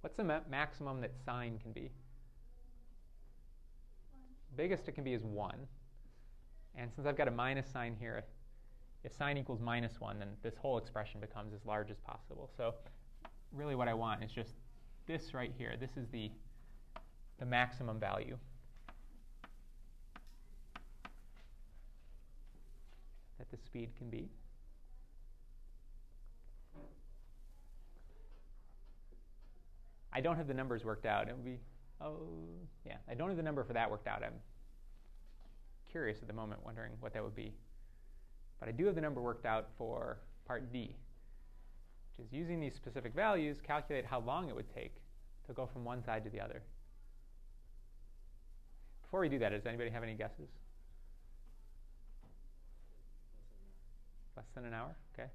[0.00, 1.90] What's the ma- maximum that sine can be?
[4.10, 4.22] One.
[4.56, 5.54] Biggest it can be is 1.
[6.76, 8.24] And since I've got a minus sign here,
[9.04, 12.48] if sine equals minus 1, then this whole expression becomes as large as possible.
[12.56, 12.72] So
[13.52, 14.54] really what I want is just
[15.06, 15.74] this right here.
[15.78, 16.30] This is the
[17.40, 18.36] the maximum value.
[23.38, 24.28] That the speed can be.
[30.12, 31.28] I don't have the numbers worked out.
[31.28, 31.58] It would be,
[32.00, 32.28] oh,
[32.84, 34.22] yeah, I don't have the number for that worked out.
[34.22, 34.34] I'm
[35.90, 37.54] curious at the moment, wondering what that would be.
[38.58, 40.96] But I do have the number worked out for part D,
[42.10, 44.96] which is using these specific values, calculate how long it would take
[45.46, 46.62] to go from one side to the other.
[49.10, 50.48] Before we do that, does anybody have any guesses?
[54.36, 54.94] Less than an hour?
[55.12, 55.28] Okay.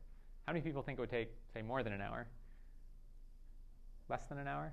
[0.45, 2.26] How many people think it would take, say, more than an hour?
[4.07, 4.71] Less than an hour?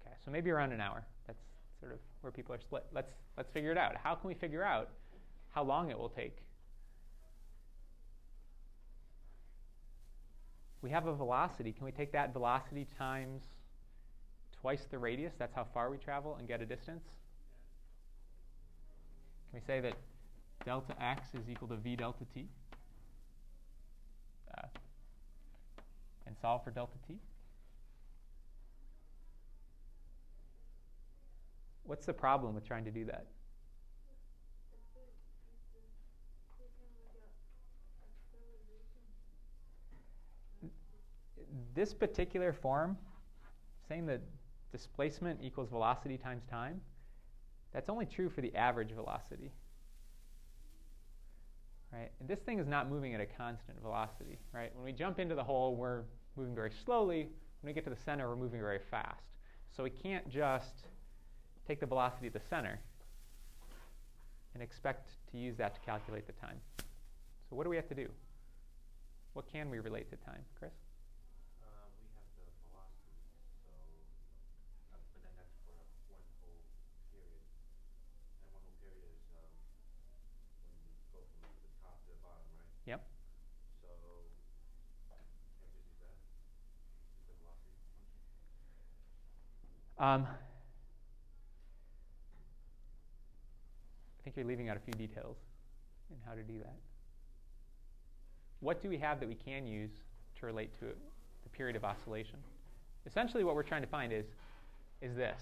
[0.00, 1.04] Okay, so maybe around an hour.
[1.26, 1.42] That's
[1.80, 2.86] sort of where people are split.
[2.94, 3.96] Let's, let's figure it out.
[4.02, 4.88] How can we figure out
[5.50, 6.38] how long it will take?
[10.80, 11.72] We have a velocity.
[11.72, 13.42] Can we take that velocity times
[14.64, 17.04] twice the radius, that's how far we travel, and get a distance?
[19.50, 19.92] Can we say that
[20.64, 22.46] delta x is equal to v delta t?
[24.56, 24.62] Uh,
[26.26, 27.18] and solve for delta t?
[31.82, 33.26] What's the problem with trying to do that?
[41.74, 42.96] This particular form,
[43.90, 44.22] saying that
[44.74, 46.80] displacement equals velocity times time,
[47.72, 49.52] that's only true for the average velocity.
[51.92, 52.10] Right?
[52.18, 54.74] And this thing is not moving at a constant velocity, right?
[54.74, 56.02] When we jump into the hole, we're
[56.36, 57.28] moving very slowly.
[57.60, 59.22] When we get to the center, we're moving very fast.
[59.76, 60.86] So we can't just
[61.68, 62.80] take the velocity at the center
[64.54, 66.60] and expect to use that to calculate the time.
[67.48, 68.08] So what do we have to do?
[69.34, 70.72] What can we relate to time, Chris?
[89.98, 90.26] Um,
[94.20, 95.36] I think you're leaving out a few details
[96.10, 96.74] in how to do that.
[98.60, 99.92] What do we have that we can use
[100.40, 102.38] to relate to the period of oscillation?
[103.06, 104.26] Essentially, what we're trying to find is,
[105.00, 105.40] is this.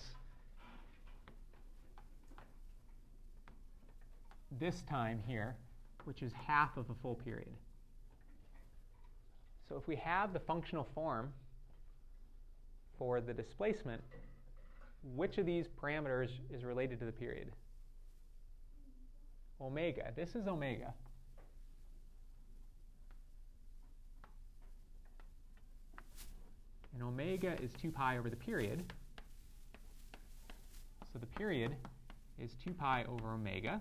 [4.60, 5.56] This time here,
[6.04, 7.52] which is half of a full period.
[9.68, 11.32] So if we have the functional form
[12.98, 14.02] for the displacement,
[15.14, 17.52] which of these parameters is related to the period?
[19.60, 20.12] Omega.
[20.14, 20.92] This is omega.
[26.94, 28.92] And omega is 2 pi over the period.
[31.12, 31.74] So the period
[32.38, 33.80] is 2 pi over omega.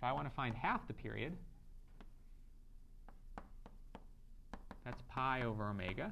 [0.00, 1.36] If I want to find half the period,
[4.82, 6.10] that's pi over omega.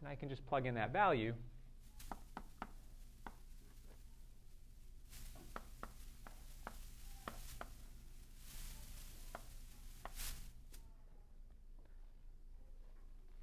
[0.00, 1.32] And I can just plug in that value.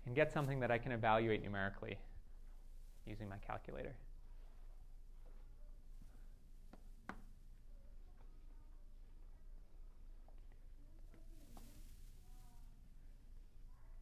[0.05, 1.97] And get something that I can evaluate numerically
[3.07, 3.95] using my calculator.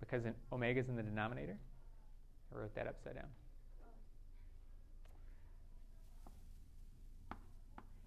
[0.07, 1.57] Because omega is in the denominator?
[2.53, 3.27] I wrote that upside down.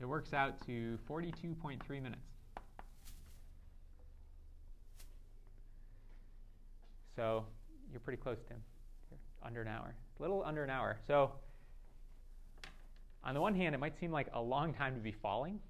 [0.01, 2.23] It works out to 42.3 minutes.
[7.17, 7.45] So
[7.91, 8.57] you're pretty close, Tim.
[9.11, 9.95] You're under an hour.
[10.19, 10.97] A little under an hour.
[11.07, 11.33] So
[13.23, 15.61] on the one hand, it might seem like a long time to be falling.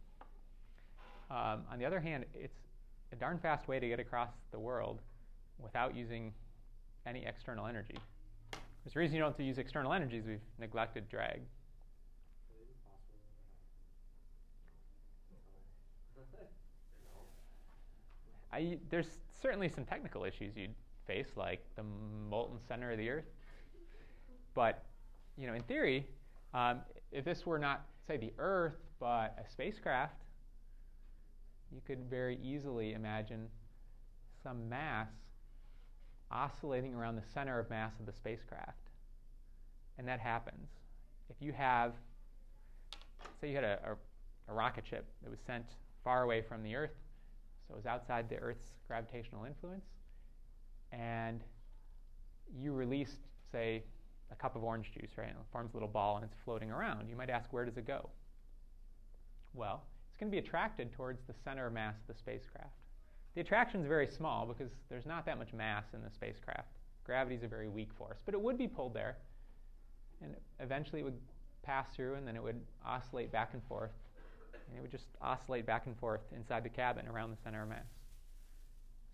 [1.29, 2.59] Um, on the other hand, it's
[3.13, 5.01] a darn fast way to get across the world
[5.63, 6.33] without using
[7.07, 7.97] any external energy.
[8.85, 10.25] There's a reason you don't have to use external energies.
[10.27, 11.43] We've neglected drag.
[18.53, 20.75] I, there's certainly some technical issues you'd
[21.07, 21.85] face, like the
[22.29, 23.27] molten center of the Earth.
[24.55, 24.85] But,
[25.37, 26.07] you know, in theory,
[26.55, 26.81] um,
[27.13, 30.17] if this were not, say, the Earth, but a spacecraft,
[31.73, 33.47] you could very easily imagine
[34.43, 35.09] some mass
[36.31, 38.91] oscillating around the center of mass of the spacecraft.
[39.99, 40.69] And that happens.
[41.29, 41.93] If you have,
[43.41, 43.79] say, you had a,
[44.49, 45.65] a, a rocket ship that was sent
[46.03, 46.95] far away from the Earth,
[47.67, 49.85] so it was outside the Earth's gravitational influence,
[50.93, 51.41] and
[52.59, 53.21] you released,
[53.53, 53.85] say,
[54.33, 55.29] a cup of orange juice, right?
[55.29, 57.09] And it forms a little ball and it's floating around.
[57.09, 58.11] You might ask, where does it go?
[59.55, 62.80] Well, it's going to be attracted towards the center of mass of the spacecraft.
[63.35, 66.69] The attraction is very small because there's not that much mass in the spacecraft.
[67.05, 69.17] Gravity is a very weak force, but it would be pulled there.
[70.23, 71.19] And eventually it would
[71.63, 73.93] pass through and then it would oscillate back and forth.
[74.69, 77.69] And it would just oscillate back and forth inside the cabin around the center of
[77.69, 77.87] mass.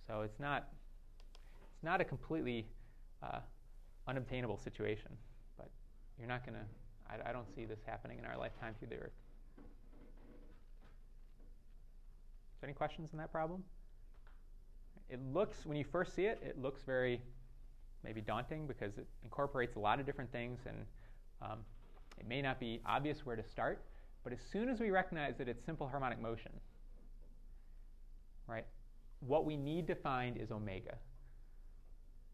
[0.06, 0.68] So it's not,
[1.74, 2.66] it's not a completely
[3.22, 3.40] uh,
[4.06, 5.10] unobtainable situation,
[5.56, 5.68] but
[6.18, 9.12] you're not going to, I don't see this happening in our lifetime through the Earth.
[12.62, 13.62] Any questions on that problem?
[15.08, 17.20] It looks, when you first see it, it looks very
[18.02, 20.76] maybe daunting because it incorporates a lot of different things and
[21.42, 21.58] um,
[22.18, 23.82] it may not be obvious where to start.
[24.24, 26.50] But as soon as we recognize that it's simple harmonic motion,
[28.48, 28.66] right,
[29.20, 30.96] what we need to find is omega.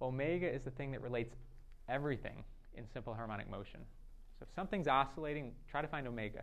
[0.01, 1.35] Omega is the thing that relates
[1.89, 2.45] everything
[2.75, 3.81] in simple harmonic motion.
[4.39, 6.43] So if something's oscillating, try to find omega.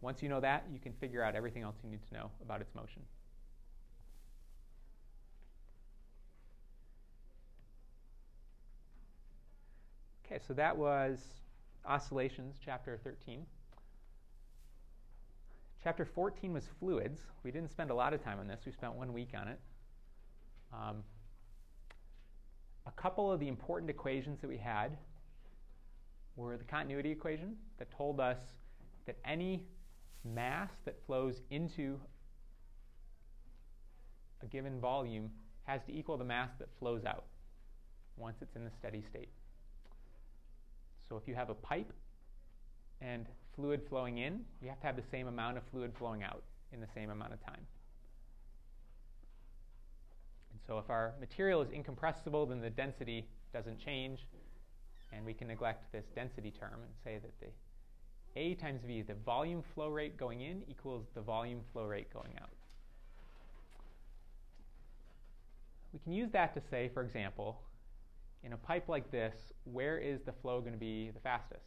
[0.00, 2.60] Once you know that, you can figure out everything else you need to know about
[2.60, 3.02] its motion.
[10.34, 11.20] Okay, so that was
[11.86, 13.46] oscillations, chapter 13.
[15.84, 17.20] Chapter 14 was fluids.
[17.44, 19.60] We didn't spend a lot of time on this, we spent one week on it.
[20.72, 21.04] Um,
[22.84, 24.96] a couple of the important equations that we had
[26.34, 28.38] were the continuity equation that told us
[29.06, 29.62] that any
[30.24, 32.00] mass that flows into
[34.42, 35.30] a given volume
[35.62, 37.26] has to equal the mass that flows out
[38.16, 39.28] once it's in the steady state.
[41.08, 41.92] So if you have a pipe
[43.00, 46.42] and fluid flowing in, you have to have the same amount of fluid flowing out
[46.72, 47.66] in the same amount of time.
[50.52, 54.26] And so if our material is incompressible, then the density doesn't change,
[55.12, 59.14] and we can neglect this density term and say that the A times V, the
[59.14, 62.50] volume flow rate going in, equals the volume flow rate going out.
[65.92, 67.60] We can use that to say, for example,
[68.44, 69.34] in a pipe like this,
[69.64, 71.64] where is the flow going to be the fastest?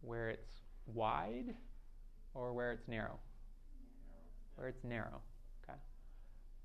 [0.00, 0.50] Where it's
[0.86, 1.54] wide
[2.34, 3.18] or where it's narrow?
[4.56, 5.20] Where it's narrow.
[5.62, 5.78] Okay.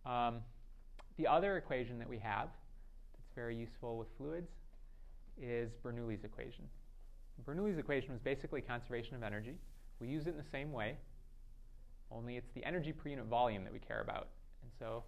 [0.05, 0.39] Um,
[1.17, 2.49] the other equation that we have
[3.13, 4.51] that's very useful with fluids
[5.39, 6.65] is Bernoulli's equation.
[7.45, 9.55] Bernoulli's equation was basically conservation of energy.
[9.99, 10.97] We use it in the same way,
[12.11, 14.29] only it's the energy per unit volume that we care about.
[14.63, 15.03] And so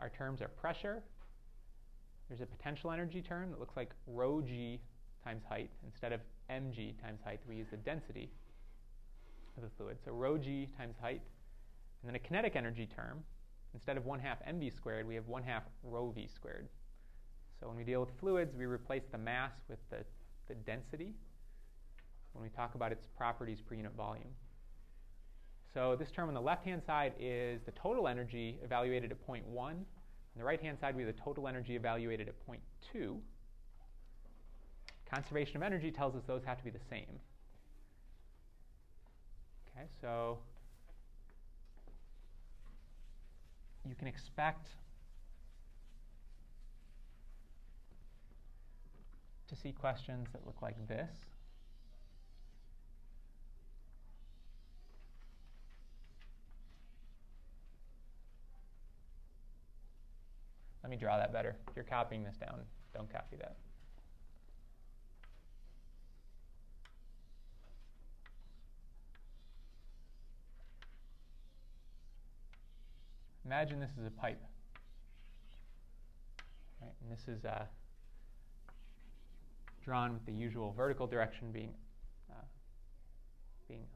[0.00, 1.02] our terms are pressure.
[2.28, 4.80] There's a potential energy term that looks like rho g
[5.22, 5.70] times height.
[5.84, 6.20] Instead of
[6.50, 8.30] mg times height, we use the density
[9.56, 9.98] of the fluid.
[10.04, 11.22] So rho g times height.
[12.02, 13.22] And then a kinetic energy term.
[13.72, 16.68] Instead of 1 half mv squared, we have 1 half rho v squared.
[17.58, 20.04] So when we deal with fluids, we replace the mass with the,
[20.48, 21.14] the density
[22.32, 24.28] when we talk about its properties per unit volume.
[25.74, 29.72] So this term on the left-hand side is the total energy evaluated at point 1.
[29.72, 29.84] On
[30.38, 32.60] the right-hand side, we have the total energy evaluated at point
[32.92, 33.20] 2.
[35.12, 37.18] Conservation of energy tells us those have to be the same.
[39.76, 40.38] Okay, so
[43.84, 44.68] you can expect
[49.48, 51.10] to see questions that look like this.
[60.84, 61.56] Let me draw that better.
[61.66, 62.60] If you're copying this down,
[62.92, 63.56] don't copy that.
[73.46, 74.42] Imagine this is a pipe.
[76.82, 77.64] Right, and this is uh,
[79.82, 81.72] drawn with the usual vertical direction being,
[82.30, 82.44] uh,
[83.68, 83.86] being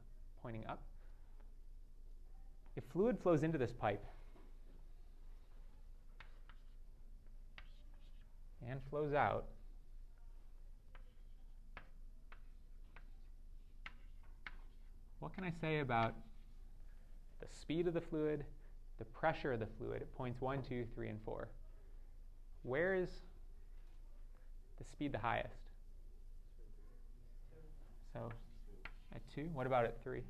[0.41, 0.81] pointing up.
[2.75, 4.03] If fluid flows into this pipe,
[8.69, 9.45] and flows out.
[15.19, 16.13] What can I say about
[17.41, 18.45] the speed of the fluid,
[18.99, 21.49] the pressure of the fluid at points 1, 2, 3, and 4?
[22.63, 23.09] Where is
[24.77, 25.55] the speed the highest?
[28.13, 28.29] So
[29.13, 29.49] at 2.
[29.53, 30.21] What about at 3?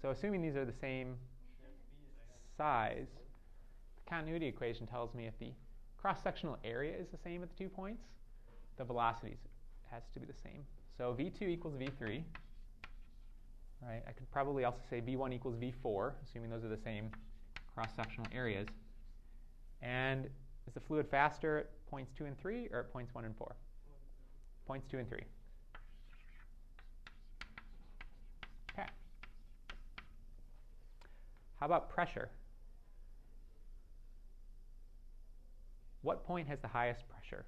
[0.00, 1.16] So assuming these are the same
[2.56, 3.08] size,
[3.96, 5.52] the continuity equation tells me if the
[6.00, 8.04] cross-sectional area is the same at the two points,
[8.78, 9.38] the velocities
[9.90, 10.64] has to be the same.
[10.96, 12.22] So v2 equals v3.
[13.82, 14.02] Right?
[14.06, 17.10] I could probably also say v1 equals v4, assuming those are the same
[17.74, 18.68] cross-sectional areas.
[19.82, 20.26] And
[20.66, 23.56] is the fluid faster at points 2 and 3 or at points 1 and 4?
[24.66, 25.20] Points 2 and 3.
[31.60, 32.30] How about pressure?
[36.00, 37.44] What point has the highest pressure?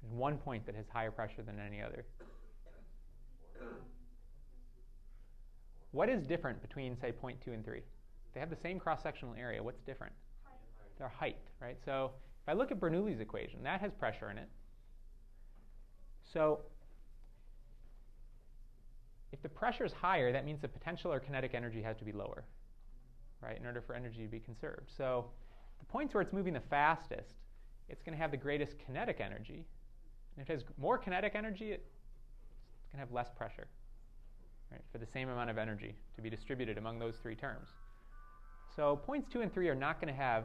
[0.00, 2.06] There's one point that has higher pressure than any other.
[5.90, 7.82] What is different between, say, point 2 and 3?
[8.32, 9.62] They have the same cross-sectional area.
[9.62, 10.14] What's different?
[10.98, 11.76] Their height, right?
[11.84, 14.48] So if I look at Bernoulli's equation, that has pressure in it.
[16.32, 16.60] So
[19.32, 22.12] if the pressure is higher, that means the potential or kinetic energy has to be
[22.12, 22.44] lower,
[23.42, 24.90] right, in order for energy to be conserved.
[24.96, 25.26] So
[25.80, 27.34] the points where it's moving the fastest,
[27.88, 29.66] it's going to have the greatest kinetic energy.
[30.36, 31.90] And if it has more kinetic energy, it's
[32.92, 33.66] going to have less pressure
[34.70, 37.68] right, for the same amount of energy to be distributed among those three terms.
[38.76, 40.44] So points 2 and 3 are not going to have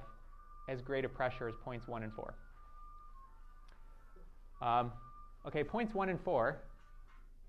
[0.69, 2.33] as great a pressure as points 1 and 4.
[4.61, 4.91] Um,
[5.47, 6.61] okay, points 1 and 4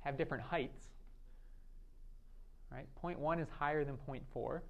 [0.01, 0.79] have different heights.
[2.73, 2.87] Right?
[2.97, 4.63] Point 1 is higher than point 4.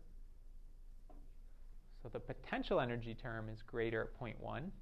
[2.03, 4.73] So the potential energy term is greater at point 1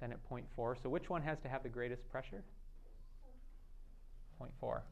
[0.00, 0.76] than at point 4.
[0.80, 2.44] So which one has to have the greatest pressure?
[4.38, 4.84] Point 4.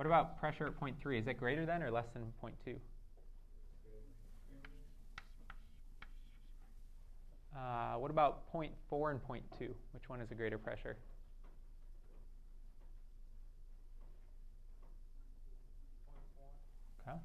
[0.00, 1.18] What about pressure at point 3?
[1.18, 2.74] Is it greater than or less than point 2?
[7.54, 9.68] Uh, what about point 4 and point 2?
[9.92, 10.96] Which one is a greater pressure?
[17.06, 17.18] Okay.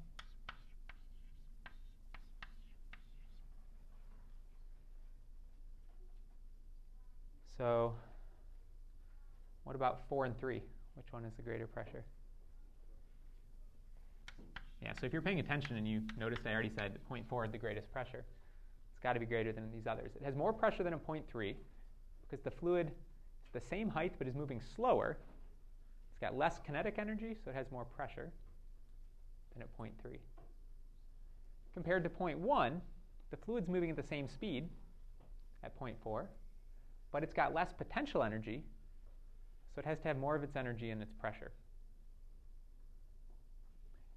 [7.56, 7.94] So,
[9.64, 10.60] what about 4 and 3?
[10.92, 12.04] Which one is the greater pressure?
[14.82, 17.52] Yeah, so if you're paying attention and you notice I already said point 0.4 is
[17.52, 18.24] the greatest pressure,
[18.92, 20.12] it's got to be greater than these others.
[20.16, 21.54] It has more pressure than a point 0.3
[22.22, 22.88] because the fluid
[23.44, 25.18] is the same height but is moving slower.
[26.10, 28.32] It's got less kinetic energy, so it has more pressure
[29.52, 30.18] than at point 0.3.
[31.74, 32.80] Compared to point 0.1,
[33.30, 34.68] the fluid's moving at the same speed
[35.62, 36.26] at point 0.4,
[37.12, 38.62] but it's got less potential energy,
[39.74, 41.52] so it has to have more of its energy in its pressure.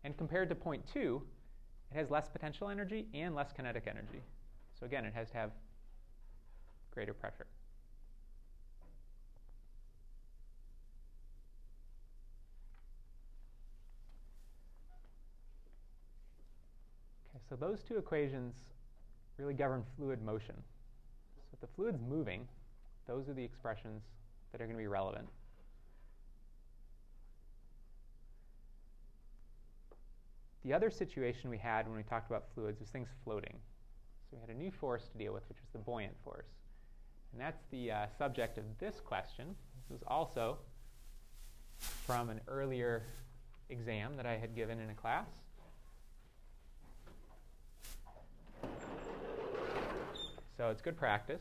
[0.04, 1.22] And compared to point 2,
[1.92, 4.22] it has less potential energy and less kinetic energy.
[4.80, 5.52] So again, it has to have
[6.92, 7.48] greater pressure.
[17.36, 18.56] Okay, so those two equations
[19.38, 20.56] really govern fluid motion.
[20.56, 22.48] So if the fluid's moving,
[23.08, 24.04] those are the expressions
[24.52, 25.28] that are going to be relevant.
[30.66, 33.56] The other situation we had when we talked about fluids was things floating.
[34.30, 36.48] So we had a new force to deal with, which was the buoyant force.
[37.32, 39.56] And that's the uh, subject of this question.
[39.76, 40.58] This was also
[41.80, 43.04] from an earlier
[43.70, 45.28] exam that I had given in a class.
[50.58, 51.40] So it's good practice.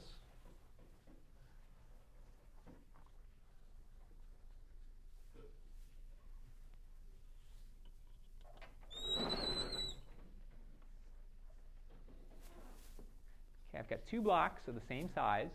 [13.75, 15.49] Okay, I've got two blocks of the same size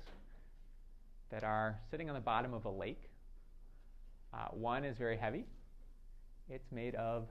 [1.30, 3.04] that are sitting on the bottom of a lake.
[4.34, 5.46] Uh, one is very heavy.
[6.50, 7.28] It's made of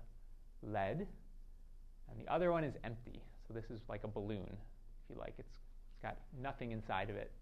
[0.62, 1.08] lead.
[2.08, 3.20] And the other one is empty.
[3.48, 5.34] So this is like a balloon, if you like.
[5.38, 7.32] It's, it's got nothing inside of it.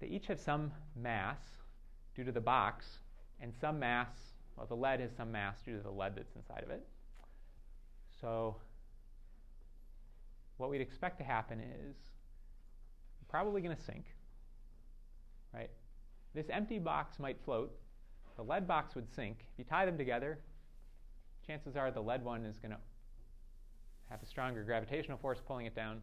[0.00, 1.38] They each have some mass
[2.14, 2.84] due to the box,
[3.40, 4.08] and some mass,
[4.54, 6.86] well, the lead has some mass due to the lead that's inside of it.
[8.20, 8.56] So
[10.60, 11.96] what we'd expect to happen is
[13.28, 14.04] probably going to sink,
[15.54, 15.70] right?
[16.34, 17.72] This empty box might float.
[18.36, 19.38] The lead box would sink.
[19.52, 20.38] If you tie them together,
[21.46, 22.78] chances are the lead one is going to
[24.10, 26.02] have a stronger gravitational force pulling it down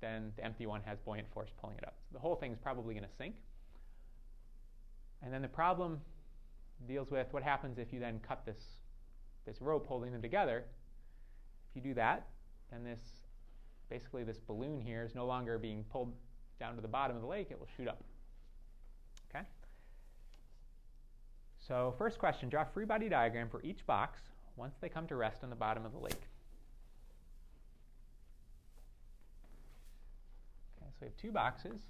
[0.00, 1.94] than the empty one has buoyant force pulling it up.
[2.08, 3.36] So the whole thing is probably going to sink.
[5.22, 6.00] And then the problem
[6.86, 8.62] deals with what happens if you then cut this,
[9.46, 10.64] this rope holding them together.
[11.70, 12.26] If you do that,
[12.70, 13.00] then this
[13.90, 16.12] basically this balloon here is no longer being pulled
[16.60, 18.02] down to the bottom of the lake, it will shoot up.
[19.30, 19.44] Okay?
[21.66, 24.20] So first question, draw a free body diagram for each box
[24.56, 26.22] once they come to rest on the bottom of the lake.
[30.82, 31.80] Okay, so we have two boxes.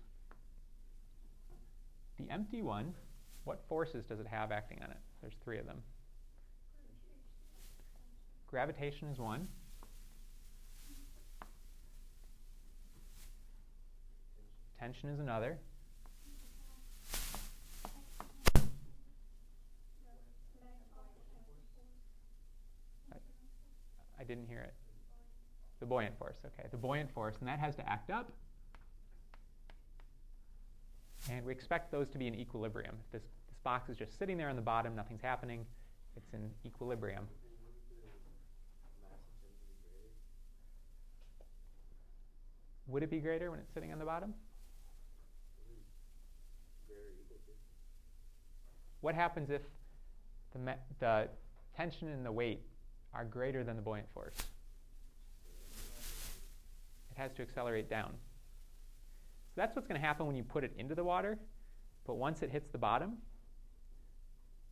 [2.18, 2.94] The empty one,
[3.44, 4.98] what forces does it have acting on it?
[5.20, 5.82] There's three of them.
[8.48, 9.46] Gravitation is one.
[14.78, 15.58] Tension is another.
[24.20, 24.74] I, didn't hear it.
[25.80, 26.68] The buoyant force, okay.
[26.70, 28.30] The buoyant force, and that has to act up.
[31.30, 32.96] And we expect those to be in equilibrium.
[33.06, 35.66] If this, this box is just sitting there on the bottom, nothing's happening,
[36.16, 37.26] it's in equilibrium.
[42.86, 44.34] Would it be greater when it's sitting on the bottom?
[49.00, 49.62] What happens if
[50.52, 51.28] the, me- the
[51.76, 52.62] tension and the weight
[53.14, 54.36] are greater than the buoyant force?
[57.10, 58.10] It has to accelerate down.
[59.54, 61.38] So that's what's going to happen when you put it into the water.
[62.06, 63.18] But once it hits the bottom,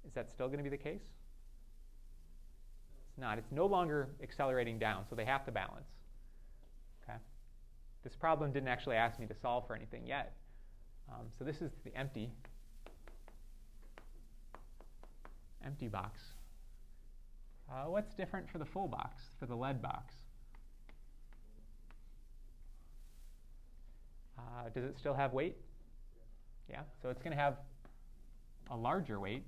[0.07, 1.03] is that still going to be the case?
[3.11, 3.39] It's not.
[3.39, 5.89] It's no longer accelerating down, so they have to balance.
[7.03, 7.18] Okay.
[8.05, 10.35] This problem didn't actually ask me to solve for anything yet.
[11.09, 12.31] Um, so this is the empty
[15.67, 16.21] empty box.
[17.71, 20.14] Uh, what's different for the full box, for the lead box?
[24.39, 25.57] Uh, does it still have weight?
[26.71, 27.57] Yeah, so it's going to have
[28.71, 29.43] a larger weight.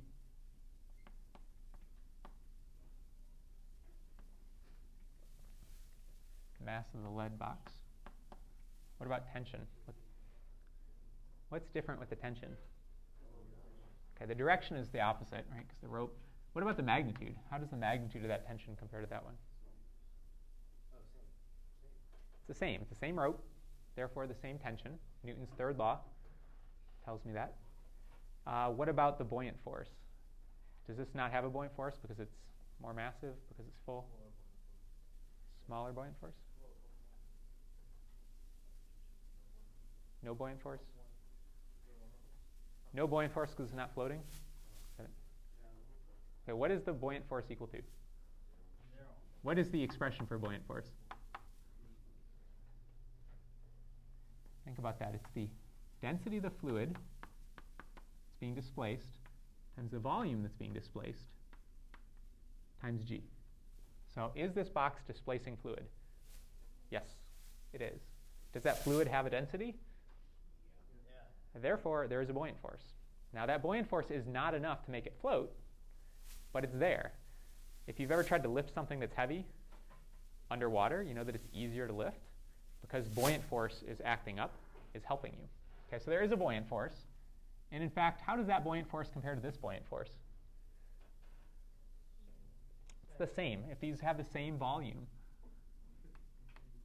[6.65, 7.73] Mass of the lead box.
[8.99, 9.61] What about tension?
[11.49, 12.49] What's different with the tension?
[14.19, 15.67] Okay, the direction is the opposite, right?
[15.67, 16.17] Because the rope.
[16.53, 17.37] What about the magnitude?
[17.51, 19.35] How does the magnitude of that tension compare to that one?
[22.39, 22.81] It's the same.
[22.81, 23.41] It's the same rope,
[23.95, 24.93] therefore the same tension.
[25.23, 26.01] Newton's third law
[27.05, 27.55] tells me that.
[28.47, 29.91] Uh, what about the buoyant force?
[30.87, 32.35] Does this not have a buoyant force because it's
[32.83, 34.09] more massive, because it's full?
[35.67, 36.35] Smaller buoyant force?
[40.23, 40.81] No buoyant force?
[42.95, 44.21] No buoyant force because it's not floating?
[45.01, 47.79] Okay, what is the buoyant force equal to?
[49.43, 50.87] What is the expression for buoyant force?
[54.65, 55.13] Think about that.
[55.15, 55.49] It's the
[56.01, 59.19] density of the fluid that's being displaced
[59.77, 61.29] times the volume that's being displaced
[62.83, 63.23] times g.
[64.15, 65.85] So is this box displacing fluid?
[66.91, 67.05] Yes,
[67.73, 68.01] it is.
[68.53, 69.77] Does that fluid have a density?
[71.55, 72.83] Therefore, there is a buoyant force.
[73.33, 75.53] Now, that buoyant force is not enough to make it float,
[76.53, 77.13] but it's there.
[77.87, 79.45] If you've ever tried to lift something that's heavy
[80.51, 82.21] underwater, you know that it's easier to lift
[82.81, 84.53] because buoyant force is acting up,
[84.95, 85.49] is helping you.
[85.89, 86.95] Okay, so there is a buoyant force.
[87.73, 90.11] And in fact, how does that buoyant force compare to this buoyant force?
[93.09, 93.65] It's the same.
[93.71, 95.07] If these have the same volume,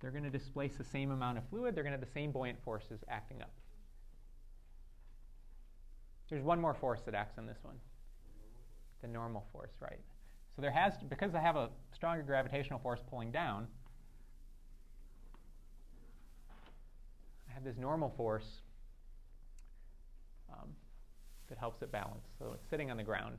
[0.01, 2.31] they're going to displace the same amount of fluid, they're going to have the same
[2.31, 3.51] buoyant forces acting up.
[6.33, 7.75] There's one more force that acts on this one.
[9.03, 9.99] The normal force, right.
[10.55, 13.67] So there has, to, because I have a stronger gravitational force pulling down,
[17.47, 18.47] I have this normal force
[20.51, 20.69] um,
[21.49, 22.25] that helps it balance.
[22.39, 23.37] So it's sitting on the ground.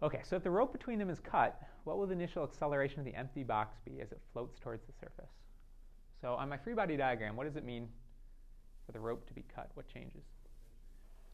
[0.00, 3.04] Okay, so if the rope between them is cut, what will the initial acceleration of
[3.04, 5.32] the empty box be as it floats towards the surface?
[6.20, 7.88] So on my free body diagram, what does it mean
[8.88, 9.70] for the rope to be cut?
[9.74, 10.24] What changes?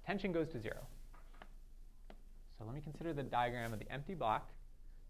[0.05, 0.89] Tension goes to zero.
[2.59, 4.51] So let me consider the diagram of the empty block.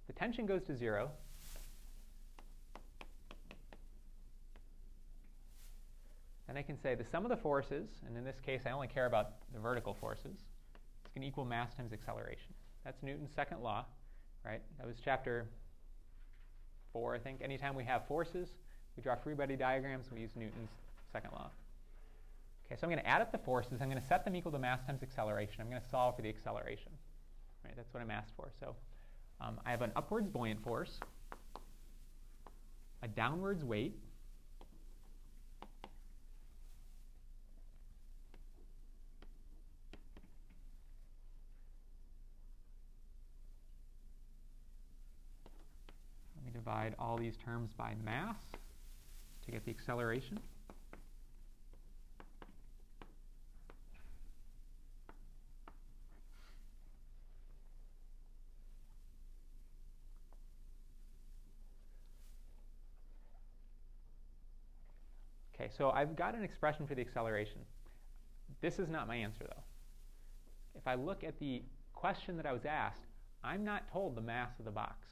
[0.09, 1.11] The tension goes to zero.
[6.47, 8.89] Then I can say the sum of the forces, and in this case I only
[8.89, 12.53] care about the vertical forces, is going to equal mass times acceleration.
[12.85, 13.87] That's Newton's second law,
[14.45, 14.61] right?
[14.77, 15.47] That was chapter
[16.93, 17.41] four, I think.
[17.41, 18.51] Anytime we have forces,
[18.99, 20.69] we draw free body diagrams, we use Newton's
[21.11, 21.51] second law.
[22.67, 23.81] Okay, so I'm going to add up the forces.
[23.81, 25.61] I'm going to set them equal to mass times acceleration.
[25.61, 26.93] I'm going to solve for the acceleration.
[27.65, 28.51] Right, that's what I'm asked for.
[28.61, 28.75] So
[29.41, 30.99] um, I have an upwards buoyant force,
[33.03, 33.97] a downwards weight,
[46.65, 48.37] divide all these terms by mass
[49.45, 50.41] to get the acceleration.
[65.55, 67.61] Okay, so I've got an expression for the acceleration.
[68.61, 69.63] This is not my answer, though.
[70.75, 71.63] If I look at the
[71.93, 73.03] question that I was asked,
[73.43, 75.09] I'm not told the mass of the box.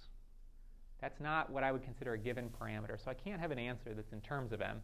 [1.01, 3.93] That's not what I would consider a given parameter, so I can't have an answer
[3.95, 4.81] that's in terms of m.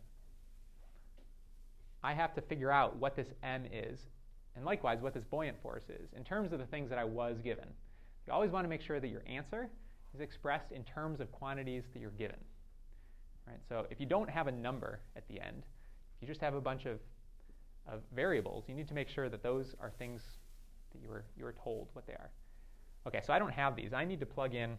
[2.02, 4.00] I have to figure out what this m is,
[4.56, 7.40] and likewise what this buoyant force is, in terms of the things that I was
[7.40, 7.68] given.
[8.26, 9.70] You always want to make sure that your answer
[10.14, 12.38] is expressed in terms of quantities that you're given.
[13.48, 13.60] Right?
[13.68, 15.64] So if you don't have a number at the end,
[16.16, 16.98] if you just have a bunch of,
[17.90, 20.22] of variables, you need to make sure that those are things
[20.92, 22.30] that you were, you were told what they are.
[23.06, 23.92] Okay, so I don't have these.
[23.92, 24.78] I need to plug in an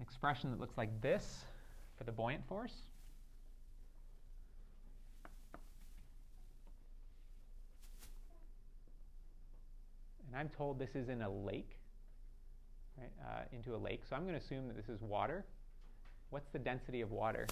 [0.00, 1.44] expression that looks like this
[1.96, 2.72] for the buoyant force.
[10.36, 11.78] and I'm told this is in a lake,
[12.98, 14.02] right, uh, into a lake.
[14.08, 15.44] So I'm going to assume that this is water.
[16.30, 17.46] What's the density of water?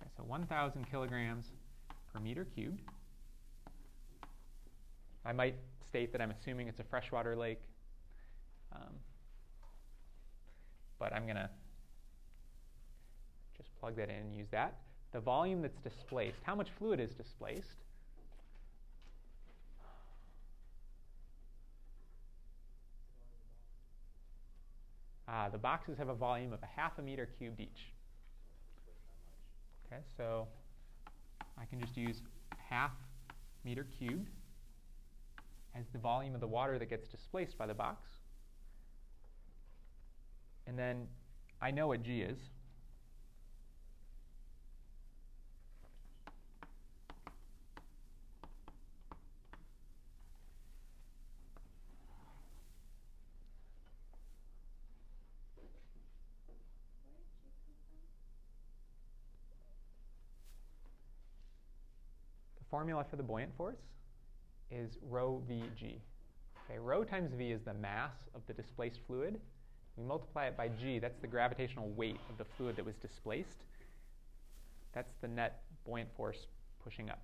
[0.00, 1.46] Okay, so 1,000 kilograms
[2.12, 2.80] per meter cubed.
[5.24, 7.60] I might state that I'm assuming it's a freshwater lake,
[8.72, 8.94] um,
[10.98, 11.50] but I'm going to
[13.56, 14.74] just plug that in and use that.
[15.12, 17.84] The volume that's displaced, how much fluid is displaced?
[25.28, 27.92] Uh, the boxes have a volume of a half a meter cubed each.
[29.86, 30.48] Okay, so
[31.58, 32.22] I can just use
[32.56, 32.92] half
[33.64, 34.30] meter cubed
[35.78, 38.08] as the volume of the water that gets displaced by the box.
[40.66, 41.06] And then
[41.60, 42.38] I know what G is.
[62.78, 63.80] Formula for the buoyant force
[64.70, 65.82] is rho vg.
[65.82, 69.40] Okay, rho times v is the mass of the displaced fluid.
[69.96, 73.64] We multiply it by g, that's the gravitational weight of the fluid that was displaced.
[74.92, 76.46] That's the net buoyant force
[76.84, 77.18] pushing up.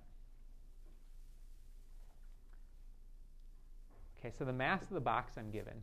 [4.19, 5.75] Okay, so the mass of the box I'm given.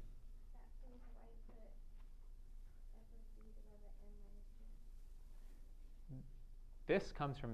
[6.87, 7.53] This comes from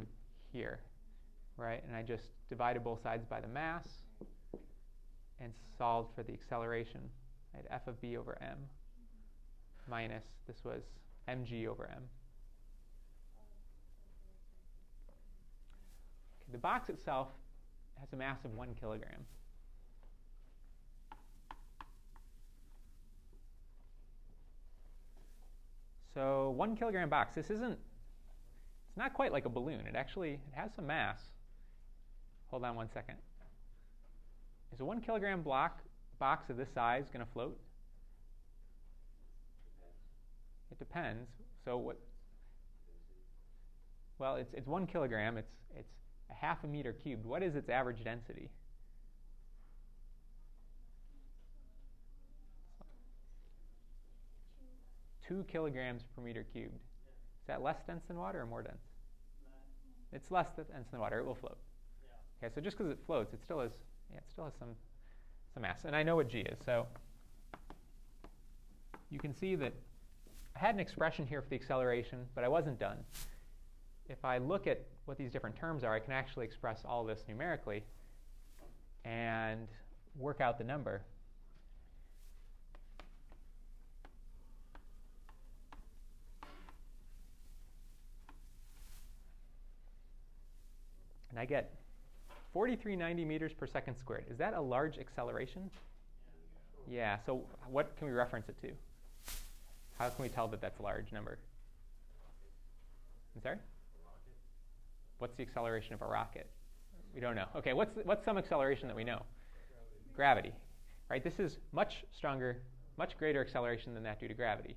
[0.53, 0.81] here
[1.59, 1.83] right?
[1.87, 3.87] And I just divided both sides by the mass
[5.41, 7.01] and solved for the acceleration.
[7.53, 8.57] I had f of b over m
[9.91, 10.83] minus, this was
[11.29, 12.03] mg over m.
[16.43, 17.29] Okay, the box itself
[17.99, 19.25] has a mass of one kilogram.
[26.15, 27.79] So one kilogram box, this isn't,
[28.89, 29.87] it's not quite like a balloon.
[29.87, 31.21] It actually it has some mass.
[32.51, 33.17] Hold on one second.
[34.73, 35.81] Is a one kilogram block
[36.19, 37.59] box of this size going to float?
[40.71, 41.29] It depends.
[41.65, 41.99] So what?
[44.19, 45.37] Well, it's it's one kilogram.
[45.37, 45.93] It's it's
[46.31, 47.25] a half a meter cubed.
[47.25, 48.51] What is its average density?
[55.27, 56.77] Two kilograms per meter cubed.
[56.77, 58.77] Is that less dense than water or more dense?
[60.13, 61.19] It's less dense than water.
[61.19, 61.59] It will float.
[62.43, 63.73] Okay, so just because it floats, it still has,
[64.13, 64.69] yeah, it still has some,
[65.55, 65.85] some mass.
[65.85, 66.87] And I know what g is, so
[69.11, 69.73] you can see that
[70.55, 72.99] I had an expression here for the acceleration, but I wasn't done.
[74.09, 77.25] If I look at what these different terms are, I can actually express all this
[77.29, 77.83] numerically
[79.05, 79.67] and
[80.17, 81.03] work out the number.
[91.31, 91.73] And I get
[92.53, 94.27] 4390 meters per second squared.
[94.31, 95.71] Is that a large acceleration?
[96.91, 98.71] Yeah, so what can we reference it to?
[99.99, 101.39] How can we tell that that's a large number?
[103.37, 103.59] I'm sorry?
[105.19, 106.49] What's the acceleration of a rocket?
[107.15, 107.47] We don't know.
[107.57, 109.23] Okay, what's, what's some acceleration that we know?
[110.15, 110.53] Gravity.
[111.11, 112.63] Right, this is much stronger,
[112.97, 114.77] much greater acceleration than that due to gravity.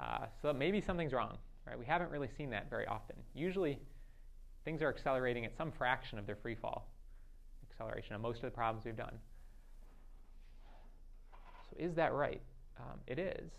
[0.00, 1.38] Uh, so maybe something's wrong.
[1.66, 3.16] Right, we haven't really seen that very often.
[3.34, 3.78] Usually,
[4.64, 6.88] things are accelerating at some fraction of their free fall
[7.70, 9.18] acceleration on most of the problems we've done.
[11.70, 12.40] So is that right?
[12.78, 13.50] Um, it is.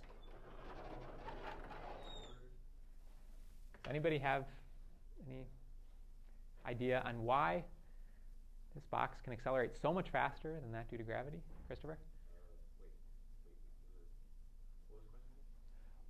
[3.84, 4.46] Does anybody have
[5.28, 5.46] any
[6.66, 7.64] idea on why
[8.74, 11.42] this box can accelerate so much faster than that due to gravity?
[11.68, 11.98] Christopher?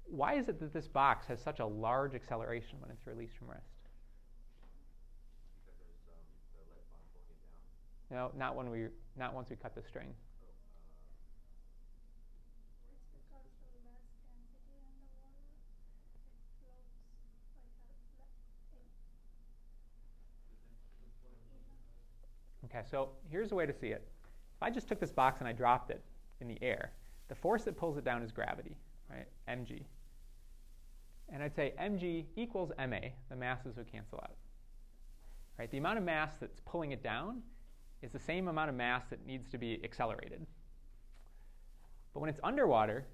[0.07, 3.49] Why is it that this box has such a large acceleration when it's released from
[3.49, 3.74] rest?
[8.11, 8.87] No, not when we
[9.17, 10.13] not once we cut the string.
[22.65, 24.05] Okay, so here's a way to see it.
[24.57, 26.03] If I just took this box and I dropped it
[26.41, 26.91] in the air,
[27.29, 28.75] the force that pulls it down is gravity,
[29.09, 29.27] right?
[29.47, 29.83] mg.
[31.29, 32.97] And I'd say mg equals ma,
[33.29, 34.35] the masses would cancel out.
[35.57, 35.71] Right?
[35.71, 37.41] The amount of mass that's pulling it down
[38.05, 40.45] is the same amount of mass that needs to be accelerated.
[42.13, 43.05] But when it's underwater,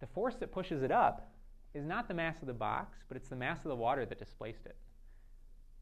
[0.00, 1.32] the force that pushes it up
[1.72, 4.18] is not the mass of the box, but it's the mass of the water that
[4.18, 4.76] displaced it.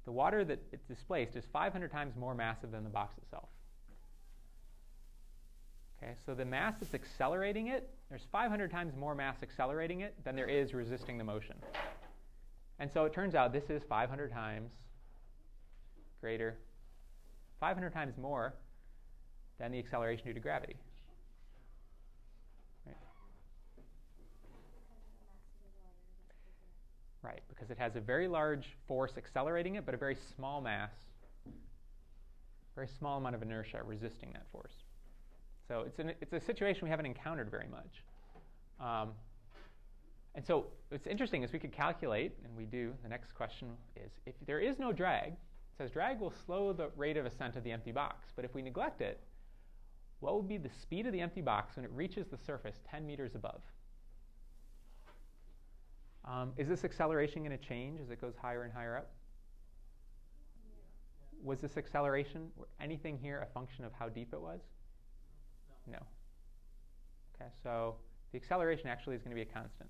[0.05, 3.49] The water that it displaced is 500 times more massive than the box itself.
[6.03, 10.37] Okay, so the mass that's accelerating it, there's 500 times more mass accelerating it than
[10.37, 11.57] there is resisting the motion.
[12.79, 14.73] And so it turns out this is 500 times
[16.21, 16.57] greater,
[17.61, 18.55] 500 times more
[19.59, 20.77] than the acceleration due to gravity.
[22.85, 22.97] Right,
[27.23, 30.91] right because it has a very large force accelerating it, but a very small mass,
[32.75, 34.73] very small amount of inertia resisting that force.
[35.69, 38.03] So it's, an, it's a situation we haven't encountered very much.
[38.81, 39.11] Um,
[40.35, 44.11] and so what's interesting is we could calculate, and we do, the next question is,
[44.27, 45.35] if there is no drag,
[45.81, 48.33] says drag will slow the rate of ascent of the empty box.
[48.37, 49.19] But if we neglect it,
[50.21, 53.07] what would be the speed of the empty box when it reaches the surface 10
[53.07, 53.63] meters above?
[56.27, 59.11] Um, is this acceleration going to change as it goes higher and higher up?
[61.43, 64.61] Was this acceleration, anything here, a function of how deep it was?
[65.87, 65.99] No.
[67.35, 67.95] Okay, so
[68.33, 69.89] the acceleration actually is going to be a constant.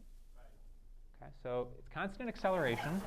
[1.20, 3.02] Okay, so it's constant acceleration.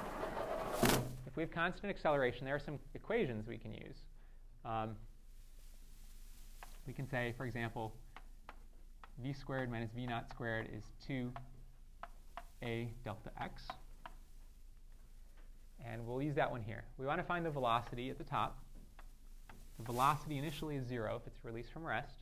[1.33, 3.97] If we have constant acceleration, there are some equations we can use.
[4.63, 4.95] Um,
[6.85, 7.95] we can say, for example,
[9.17, 13.63] v squared minus v naught squared is 2a delta x.
[15.83, 16.83] And we'll use that one here.
[16.99, 18.59] We want to find the velocity at the top.
[19.79, 22.13] The velocity initially is 0 if it's released from rest.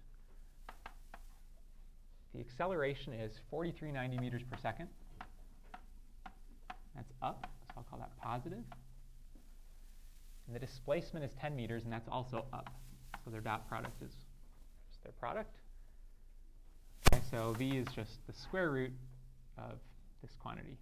[2.34, 4.88] The acceleration is 4390 meters per second.
[6.96, 8.64] That's up, so I'll call that positive.
[10.52, 12.70] And the displacement is 10 meters, and that's also up.
[13.24, 14.12] So their dot product is
[15.02, 15.56] their product.
[17.08, 18.92] Okay, so v is just the square root
[19.58, 19.80] of
[20.22, 20.78] this quantity.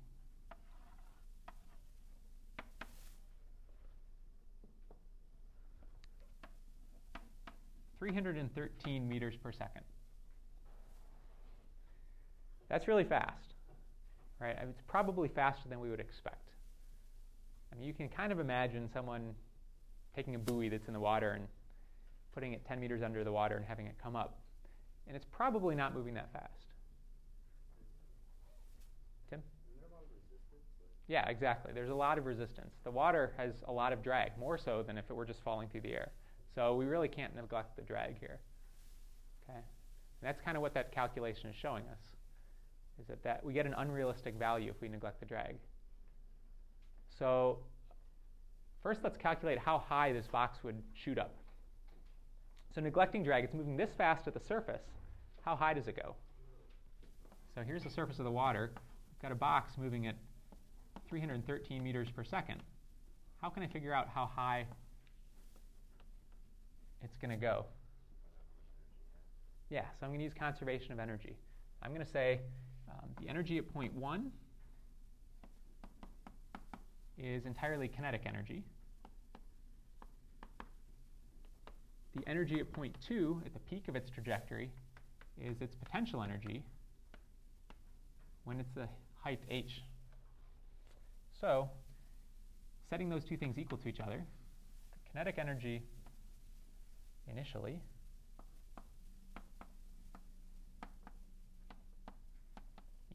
[8.00, 9.84] Three hundred and thirteen meters per second.
[12.70, 13.54] That's really fast,
[14.42, 14.58] right?
[14.64, 16.50] It's probably faster than we would expect.
[17.72, 19.36] I mean, you can kind of imagine someone
[20.16, 21.48] taking a buoy that's in the water and
[22.34, 24.40] putting it 10 meters under the water and having it come up.
[25.08, 26.74] And it's probably not moving that fast.
[29.30, 29.42] Tim?
[31.08, 31.74] Yeah, exactly.
[31.74, 32.76] There's a lot of resistance.
[32.84, 35.68] The water has a lot of drag, more so than if it were just falling
[35.70, 36.12] through the air.
[36.54, 38.40] So we really can't neglect the drag here.
[39.44, 39.58] Okay?
[39.58, 42.00] And that's kind of what that calculation is showing us
[43.00, 45.58] is that, that we get an unrealistic value if we neglect the drag.
[47.18, 47.60] So
[48.84, 51.34] first let's calculate how high this box would shoot up.
[52.74, 54.84] So neglecting drag, it's moving this fast at the surface.
[55.42, 56.16] How high does it go?
[57.56, 58.72] So here's the surface of the water.
[58.74, 60.16] We've got a box moving at
[61.10, 62.62] 313 meters per second.
[63.42, 64.66] How can I figure out how high
[67.04, 67.66] it's going to go?
[69.70, 71.38] Yeah, so I'm going to use conservation of energy.
[71.82, 72.42] I'm going to say
[72.90, 74.32] um, the energy at point 1
[77.22, 78.64] is entirely kinetic energy.
[82.16, 84.72] The energy at point 2, at the peak of its trajectory,
[85.40, 86.64] is its potential energy
[88.46, 88.88] when it's the
[89.24, 89.84] height h.
[91.40, 91.70] So,
[92.90, 94.24] setting those two things equal to each other,
[94.92, 95.84] the kinetic energy
[97.32, 97.80] initially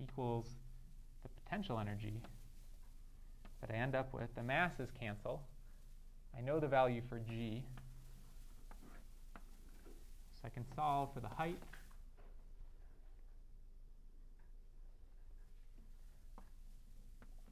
[0.02, 0.46] equals
[1.22, 2.20] the potential energy
[3.70, 4.34] I end up with.
[4.34, 5.42] The masses cancel.
[6.36, 7.62] I know the value for g.
[10.34, 11.58] So I can solve for the height.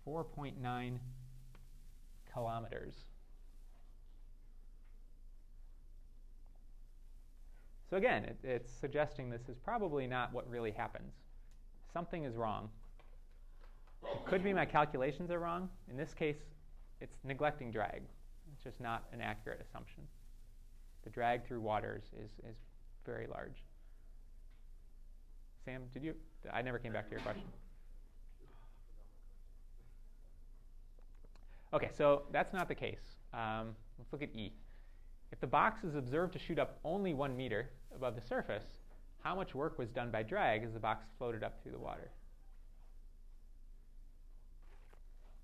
[0.05, 0.99] Four point nine
[2.33, 2.95] kilometers.
[7.89, 11.13] So again, it, it's suggesting this is probably not what really happens
[11.93, 12.71] something is wrong.
[14.05, 15.69] It could be my calculations are wrong.
[15.91, 16.39] In this case,
[17.01, 18.03] it's neglecting drag.
[18.53, 20.03] It's just not an accurate assumption.
[21.05, 22.57] The drag through waters is, is
[23.05, 23.65] very large.
[25.65, 26.15] Sam, did you?
[26.53, 27.45] I never came back to your question.
[31.75, 33.01] Okay, so that's not the case.
[33.33, 34.53] Um, let's look at E.
[35.31, 38.65] If the box is observed to shoot up only one meter above the surface,
[39.23, 42.11] how much work was done by drag as the box floated up through the water.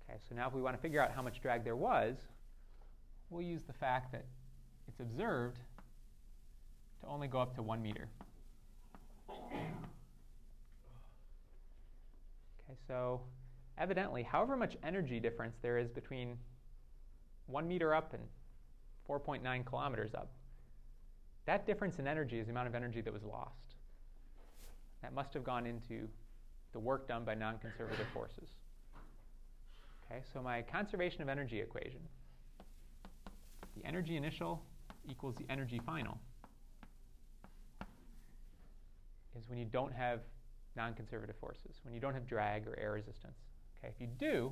[0.09, 2.15] Okay, so now if we want to figure out how much drag there was,
[3.29, 4.25] we'll use the fact that
[4.87, 5.59] it's observed
[7.01, 8.09] to only go up to one meter.
[9.29, 9.59] Okay,
[12.87, 13.21] so
[13.77, 16.37] evidently, however much energy difference there is between
[17.45, 18.23] one meter up and
[19.07, 20.31] 4.9 kilometers up,
[21.45, 23.75] that difference in energy is the amount of energy that was lost.
[25.01, 26.09] that must have gone into
[26.73, 28.49] the work done by non-conservative forces.
[30.11, 31.99] Okay, so my conservation of energy equation,
[33.77, 34.63] the energy initial
[35.07, 36.17] equals the energy final,
[39.37, 40.21] is when you don't have
[40.75, 43.37] non-conservative forces, when you don't have drag or air resistance.
[43.77, 44.51] Okay, if you do,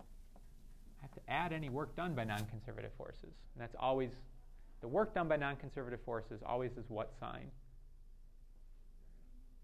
[0.00, 3.22] I have to add any work done by non-conservative forces.
[3.54, 4.10] And that's always,
[4.80, 7.50] the work done by non-conservative forces always is what sign?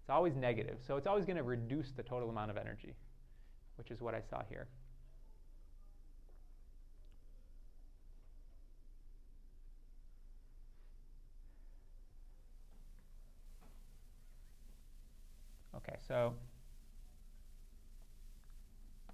[0.01, 0.77] It's always negative.
[0.85, 2.95] So it's always going to reduce the total amount of energy,
[3.75, 4.67] which is what I saw here.
[15.73, 16.33] Okay, so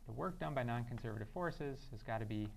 [0.08, 2.50] the work done by non-conservative forces has got to be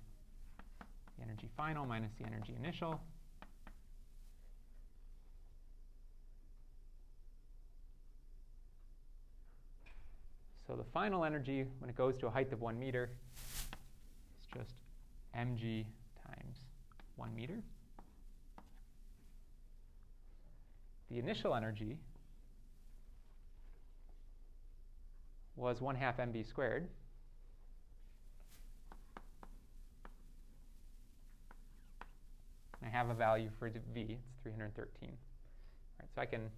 [1.19, 2.99] the energy final minus the energy initial.
[10.67, 13.11] So the final energy, when it goes to a height of 1 meter,
[14.41, 14.75] is just
[15.37, 15.85] mg
[16.27, 16.61] times
[17.17, 17.61] 1 meter.
[21.11, 21.99] The initial energy
[25.61, 26.89] was 1 half mv squared.
[32.83, 35.11] I have a value for v, it's 313.
[36.01, 36.51] Right, so I can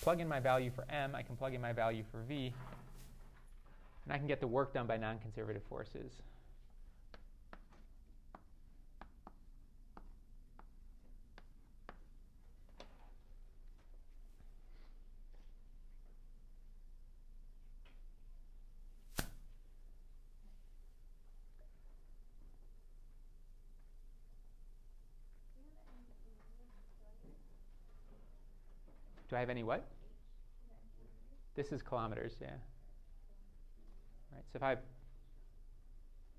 [0.00, 2.52] plug in my value for m, I can plug in my value for v,
[4.04, 6.22] and I can get the work done by non-conservative forces.
[29.42, 29.84] Have any what?
[31.54, 32.48] This is kilometers, yeah.
[34.32, 34.76] Right, so if I,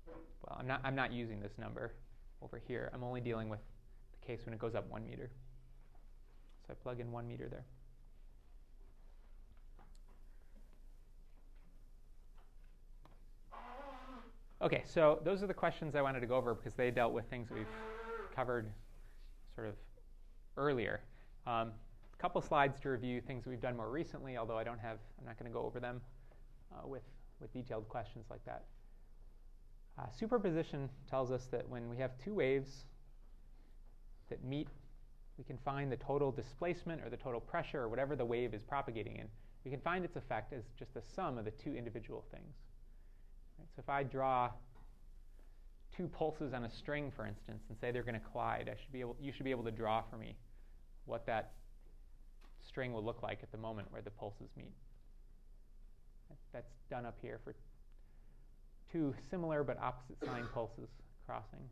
[0.06, 1.92] well, I'm not, I'm not using this number
[2.42, 2.90] over here.
[2.92, 3.60] I'm only dealing with
[4.20, 5.30] the case when it goes up one meter.
[6.66, 7.64] So I plug in one meter there.
[14.62, 17.26] Okay, so those are the questions I wanted to go over because they dealt with
[17.28, 17.66] things that we've
[18.34, 18.72] covered
[19.54, 19.74] sort of
[20.56, 21.00] earlier.
[21.46, 21.72] Um,
[22.24, 25.38] couple slides to review things we've done more recently, although I don't have, I'm not
[25.38, 26.00] going to go over them
[26.72, 27.02] uh, with,
[27.38, 28.64] with detailed questions like that.
[29.98, 32.86] Uh, superposition tells us that when we have two waves
[34.30, 34.68] that meet,
[35.36, 38.62] we can find the total displacement or the total pressure or whatever the wave is
[38.62, 39.26] propagating in.
[39.66, 42.54] We can find its effect as just the sum of the two individual things.
[43.58, 44.48] Right, so if I draw
[45.94, 48.94] two pulses on a string, for instance, and say they're going to collide, I should
[48.94, 50.36] be able, you should be able to draw for me
[51.04, 51.52] what that
[52.66, 54.72] string will look like at the moment where the pulses meet.
[56.52, 57.54] That's done up here for
[58.92, 60.88] two similar but opposite sign pulses
[61.26, 61.68] crossing.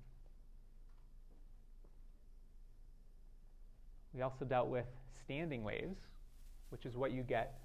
[4.13, 4.87] We also dealt with
[5.25, 5.99] standing waves,
[6.71, 7.61] which is what you get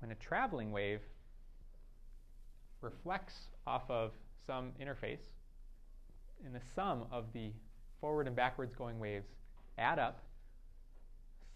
[0.00, 1.00] when a traveling wave
[2.80, 3.34] reflects
[3.66, 4.12] off of
[4.46, 5.24] some interface,
[6.44, 7.50] and the sum of the
[8.00, 9.28] forward and backwards going waves
[9.78, 10.22] add up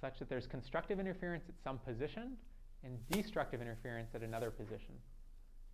[0.01, 2.37] such that there's constructive interference at some position
[2.85, 4.95] and destructive interference at another position.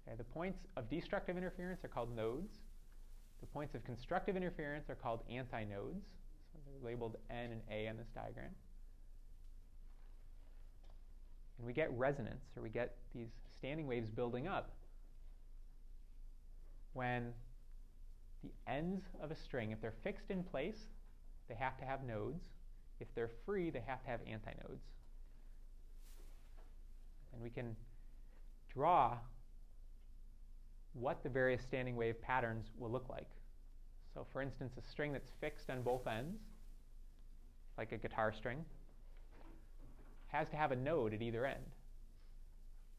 [0.06, 2.58] Okay, the points of destructive interference are called nodes.
[3.40, 6.04] The points of constructive interference are called antinodes.
[6.52, 8.50] So they're labeled N and A on this diagram.
[11.58, 14.72] And we get resonance, or we get these standing waves building up
[16.92, 17.32] when
[18.42, 20.88] the ends of a string, if they're fixed in place,
[21.48, 22.42] they have to have nodes.
[23.00, 24.84] If they're free, they have to have antinodes.
[27.32, 27.76] And we can
[28.72, 29.18] draw
[30.94, 33.28] what the various standing wave patterns will look like.
[34.14, 36.40] So, for instance, a string that's fixed on both ends,
[37.76, 38.64] like a guitar string,
[40.28, 41.64] has to have a node at either end.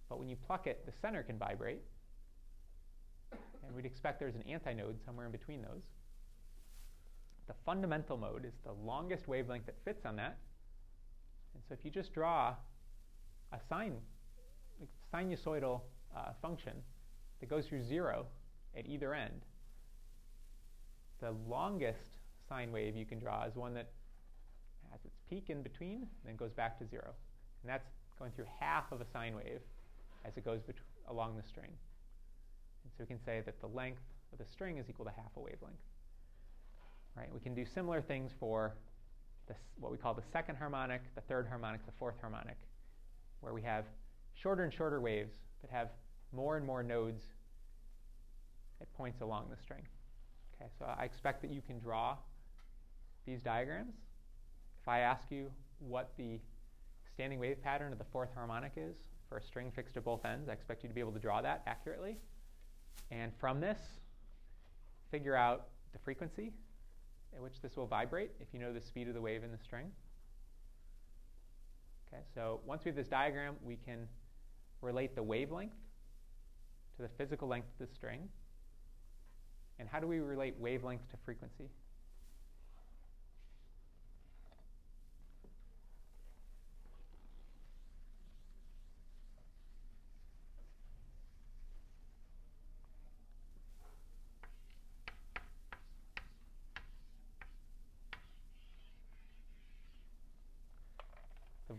[0.10, 1.82] But when you pluck it, the center can vibrate.
[3.32, 5.84] And we'd expect there's an antinode somewhere in between those.
[7.48, 10.38] The fundamental mode is the longest wavelength that fits on that.
[11.54, 12.56] And so if you just draw
[13.52, 13.98] a sine,
[15.14, 15.82] sinusoidal
[16.16, 16.74] uh, function
[17.40, 18.26] that goes through zero
[18.78, 19.42] at either end,
[21.20, 23.90] the longest sine wave you can draw is one that
[24.92, 27.14] has its peak in between then goes back to zero.
[27.64, 27.88] And that's
[28.20, 29.62] going through half of a sine wave
[30.26, 30.76] as it goes bet-
[31.08, 31.72] along the string.
[32.84, 34.02] And so we can say that the length
[34.32, 35.80] of the string is equal to half a wavelength.
[37.18, 37.34] Right?
[37.34, 38.76] We can do similar things for
[39.48, 42.58] this, what we call the second harmonic, the third harmonic, the fourth harmonic.
[43.42, 43.86] where we have
[44.34, 45.90] shorter and shorter waves that have
[46.32, 47.24] more and more nodes
[48.82, 49.82] at points along the string.
[50.56, 52.18] Okay, so I expect that you can draw
[53.26, 53.94] these diagrams.
[54.82, 56.40] If I ask you what the
[57.14, 58.96] standing wave pattern of the fourth harmonic is
[59.30, 61.42] for a string fixed at both ends, I expect you to be able to draw
[61.42, 62.18] that accurately.
[63.12, 63.78] And from this,
[65.12, 66.52] figure out the frequency
[67.36, 69.58] at which this will vibrate if you know the speed of the wave in the
[69.58, 69.92] string.
[72.08, 74.08] Okay, so once we have this diagram, we can
[74.82, 75.74] relate the wavelength
[76.96, 78.30] to the physical length of the string.
[79.80, 81.70] And how do we relate wavelength to frequency?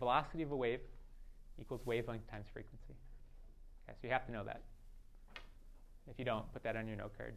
[0.09, 0.79] Velocity of a wave
[1.61, 2.95] equals wavelength times frequency.
[3.87, 4.63] Okay, so you have to know that.
[6.09, 7.35] If you don't, put that on your note card.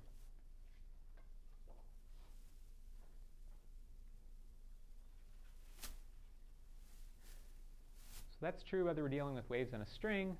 [8.30, 10.38] So that's true whether we're dealing with waves in a string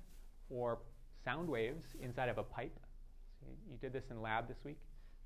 [0.49, 0.79] or
[1.23, 2.79] sound waves inside of a pipe.
[3.41, 4.79] So you did this in lab this week.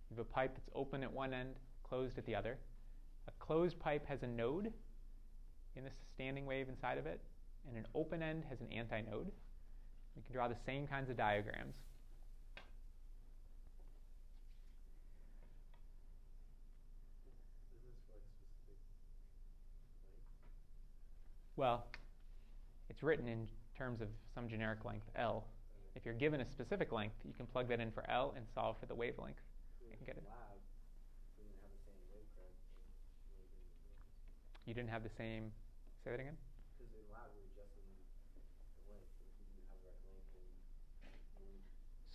[0.09, 1.51] You have a pipe that's open at one end,
[1.87, 2.57] closed at the other.
[3.29, 4.73] A closed pipe has a node
[5.77, 7.21] in the standing wave inside of it,
[7.67, 9.27] and an open end has an antinode.
[10.15, 11.75] We can draw the same kinds of diagrams.
[21.55, 21.85] Well,
[22.89, 23.47] it's written in
[23.77, 25.45] terms of some generic length L.
[25.95, 28.77] If you're given a specific length, you can plug that in for L and solve
[28.79, 29.37] for the wavelength.
[29.91, 30.23] And get it.
[34.65, 35.51] You didn't have the same.
[36.07, 36.37] Say that again.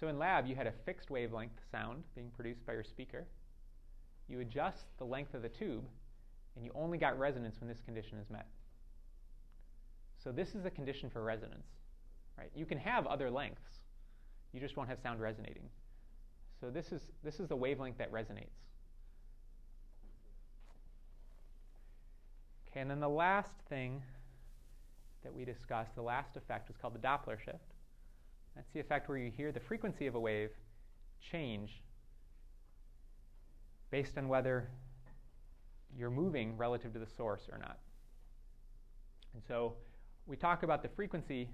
[0.00, 3.26] So in lab, you had a fixed wavelength sound being produced by your speaker.
[4.28, 5.84] You adjust the length of the tube,
[6.56, 8.46] and you only got resonance when this condition is met.
[10.24, 11.66] So this is a condition for resonance.
[12.38, 12.50] Right?
[12.54, 13.80] You can have other lengths.
[14.54, 15.68] You just won't have sound resonating.
[16.62, 18.71] So this is, this is the wavelength that resonates.
[22.72, 24.02] Okay, and then the last thing
[25.22, 27.74] that we discussed, the last effect, was called the Doppler shift.
[28.56, 30.50] That's the effect where you hear the frequency of a wave
[31.20, 31.82] change
[33.90, 34.70] based on whether
[35.96, 37.78] you're moving relative to the source or not.
[39.34, 39.74] And so
[40.26, 41.50] we talk about the frequency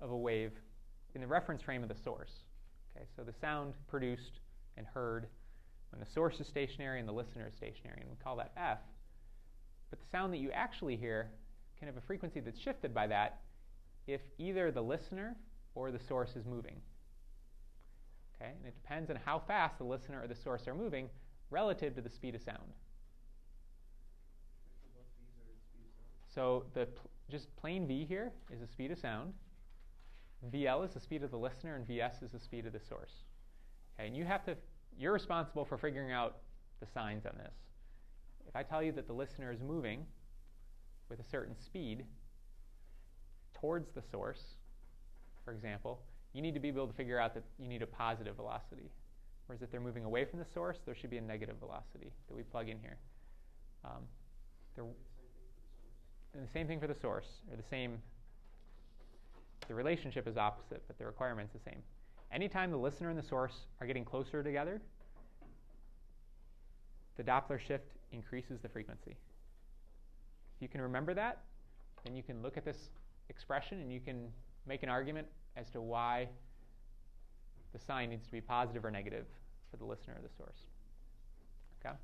[0.00, 0.52] of a wave
[1.14, 2.32] in the reference frame of the source.
[2.94, 4.40] Okay, so the sound produced
[4.76, 5.26] and heard
[5.90, 8.78] when the source is stationary and the listener is stationary, and we call that F.
[9.90, 11.30] But the sound that you actually hear
[11.78, 13.40] can have a frequency that's shifted by that
[14.06, 15.36] if either the listener
[15.74, 16.76] or the source is moving.
[18.34, 21.08] Okay, and it depends on how fast the listener or the source are moving
[21.50, 22.72] relative to the speed of sound.
[26.34, 29.32] So the pl- just plain v here is the speed of sound.
[30.52, 33.12] VL is the speed of the listener, and VS is the speed of the source.
[33.94, 34.56] Okay, and you have to
[34.98, 36.38] you're responsible for figuring out
[36.80, 37.54] the signs on this.
[38.50, 40.04] If I tell you that the listener is moving
[41.08, 42.04] with a certain speed
[43.54, 44.42] towards the source,
[45.44, 46.00] for example,
[46.32, 48.90] you need to be able to figure out that you need a positive velocity.
[49.46, 52.34] Whereas if they're moving away from the source, there should be a negative velocity that
[52.34, 52.96] we plug in here.
[53.84, 54.02] Um,
[56.34, 57.98] and the same thing for the source, or the same.
[59.68, 61.82] The relationship is opposite, but the requirement's the same.
[62.32, 64.80] Anytime the listener and the source are getting closer together,
[67.16, 69.16] the Doppler shift increases the frequency.
[70.56, 71.38] If you can remember that,
[72.04, 72.90] then you can look at this
[73.28, 74.28] expression and you can
[74.66, 75.26] make an argument
[75.56, 76.28] as to why
[77.72, 79.26] the sign needs to be positive or negative
[79.70, 80.60] for the listener or the source.
[81.84, 81.94] Okay?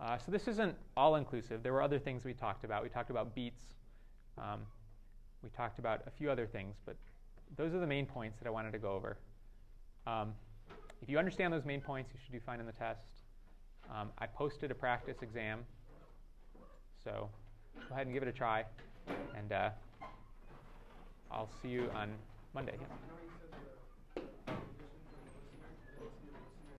[0.00, 1.62] Uh, so this isn't all inclusive.
[1.62, 2.82] There were other things we talked about.
[2.82, 3.62] We talked about beats.
[4.38, 4.60] Um,
[5.42, 6.96] we talked about a few other things, but
[7.56, 9.18] those are the main points that I wanted to go over.
[10.06, 10.32] Um,
[11.02, 13.00] if you understand those main points, you should do fine in the test.
[13.94, 15.66] Um, I posted a practice exam,
[17.04, 17.28] so
[17.88, 18.64] go ahead and give it a try,
[19.36, 19.70] and uh,
[21.30, 22.14] I'll see you on
[22.54, 22.76] Monday.
[22.80, 22.86] Yeah.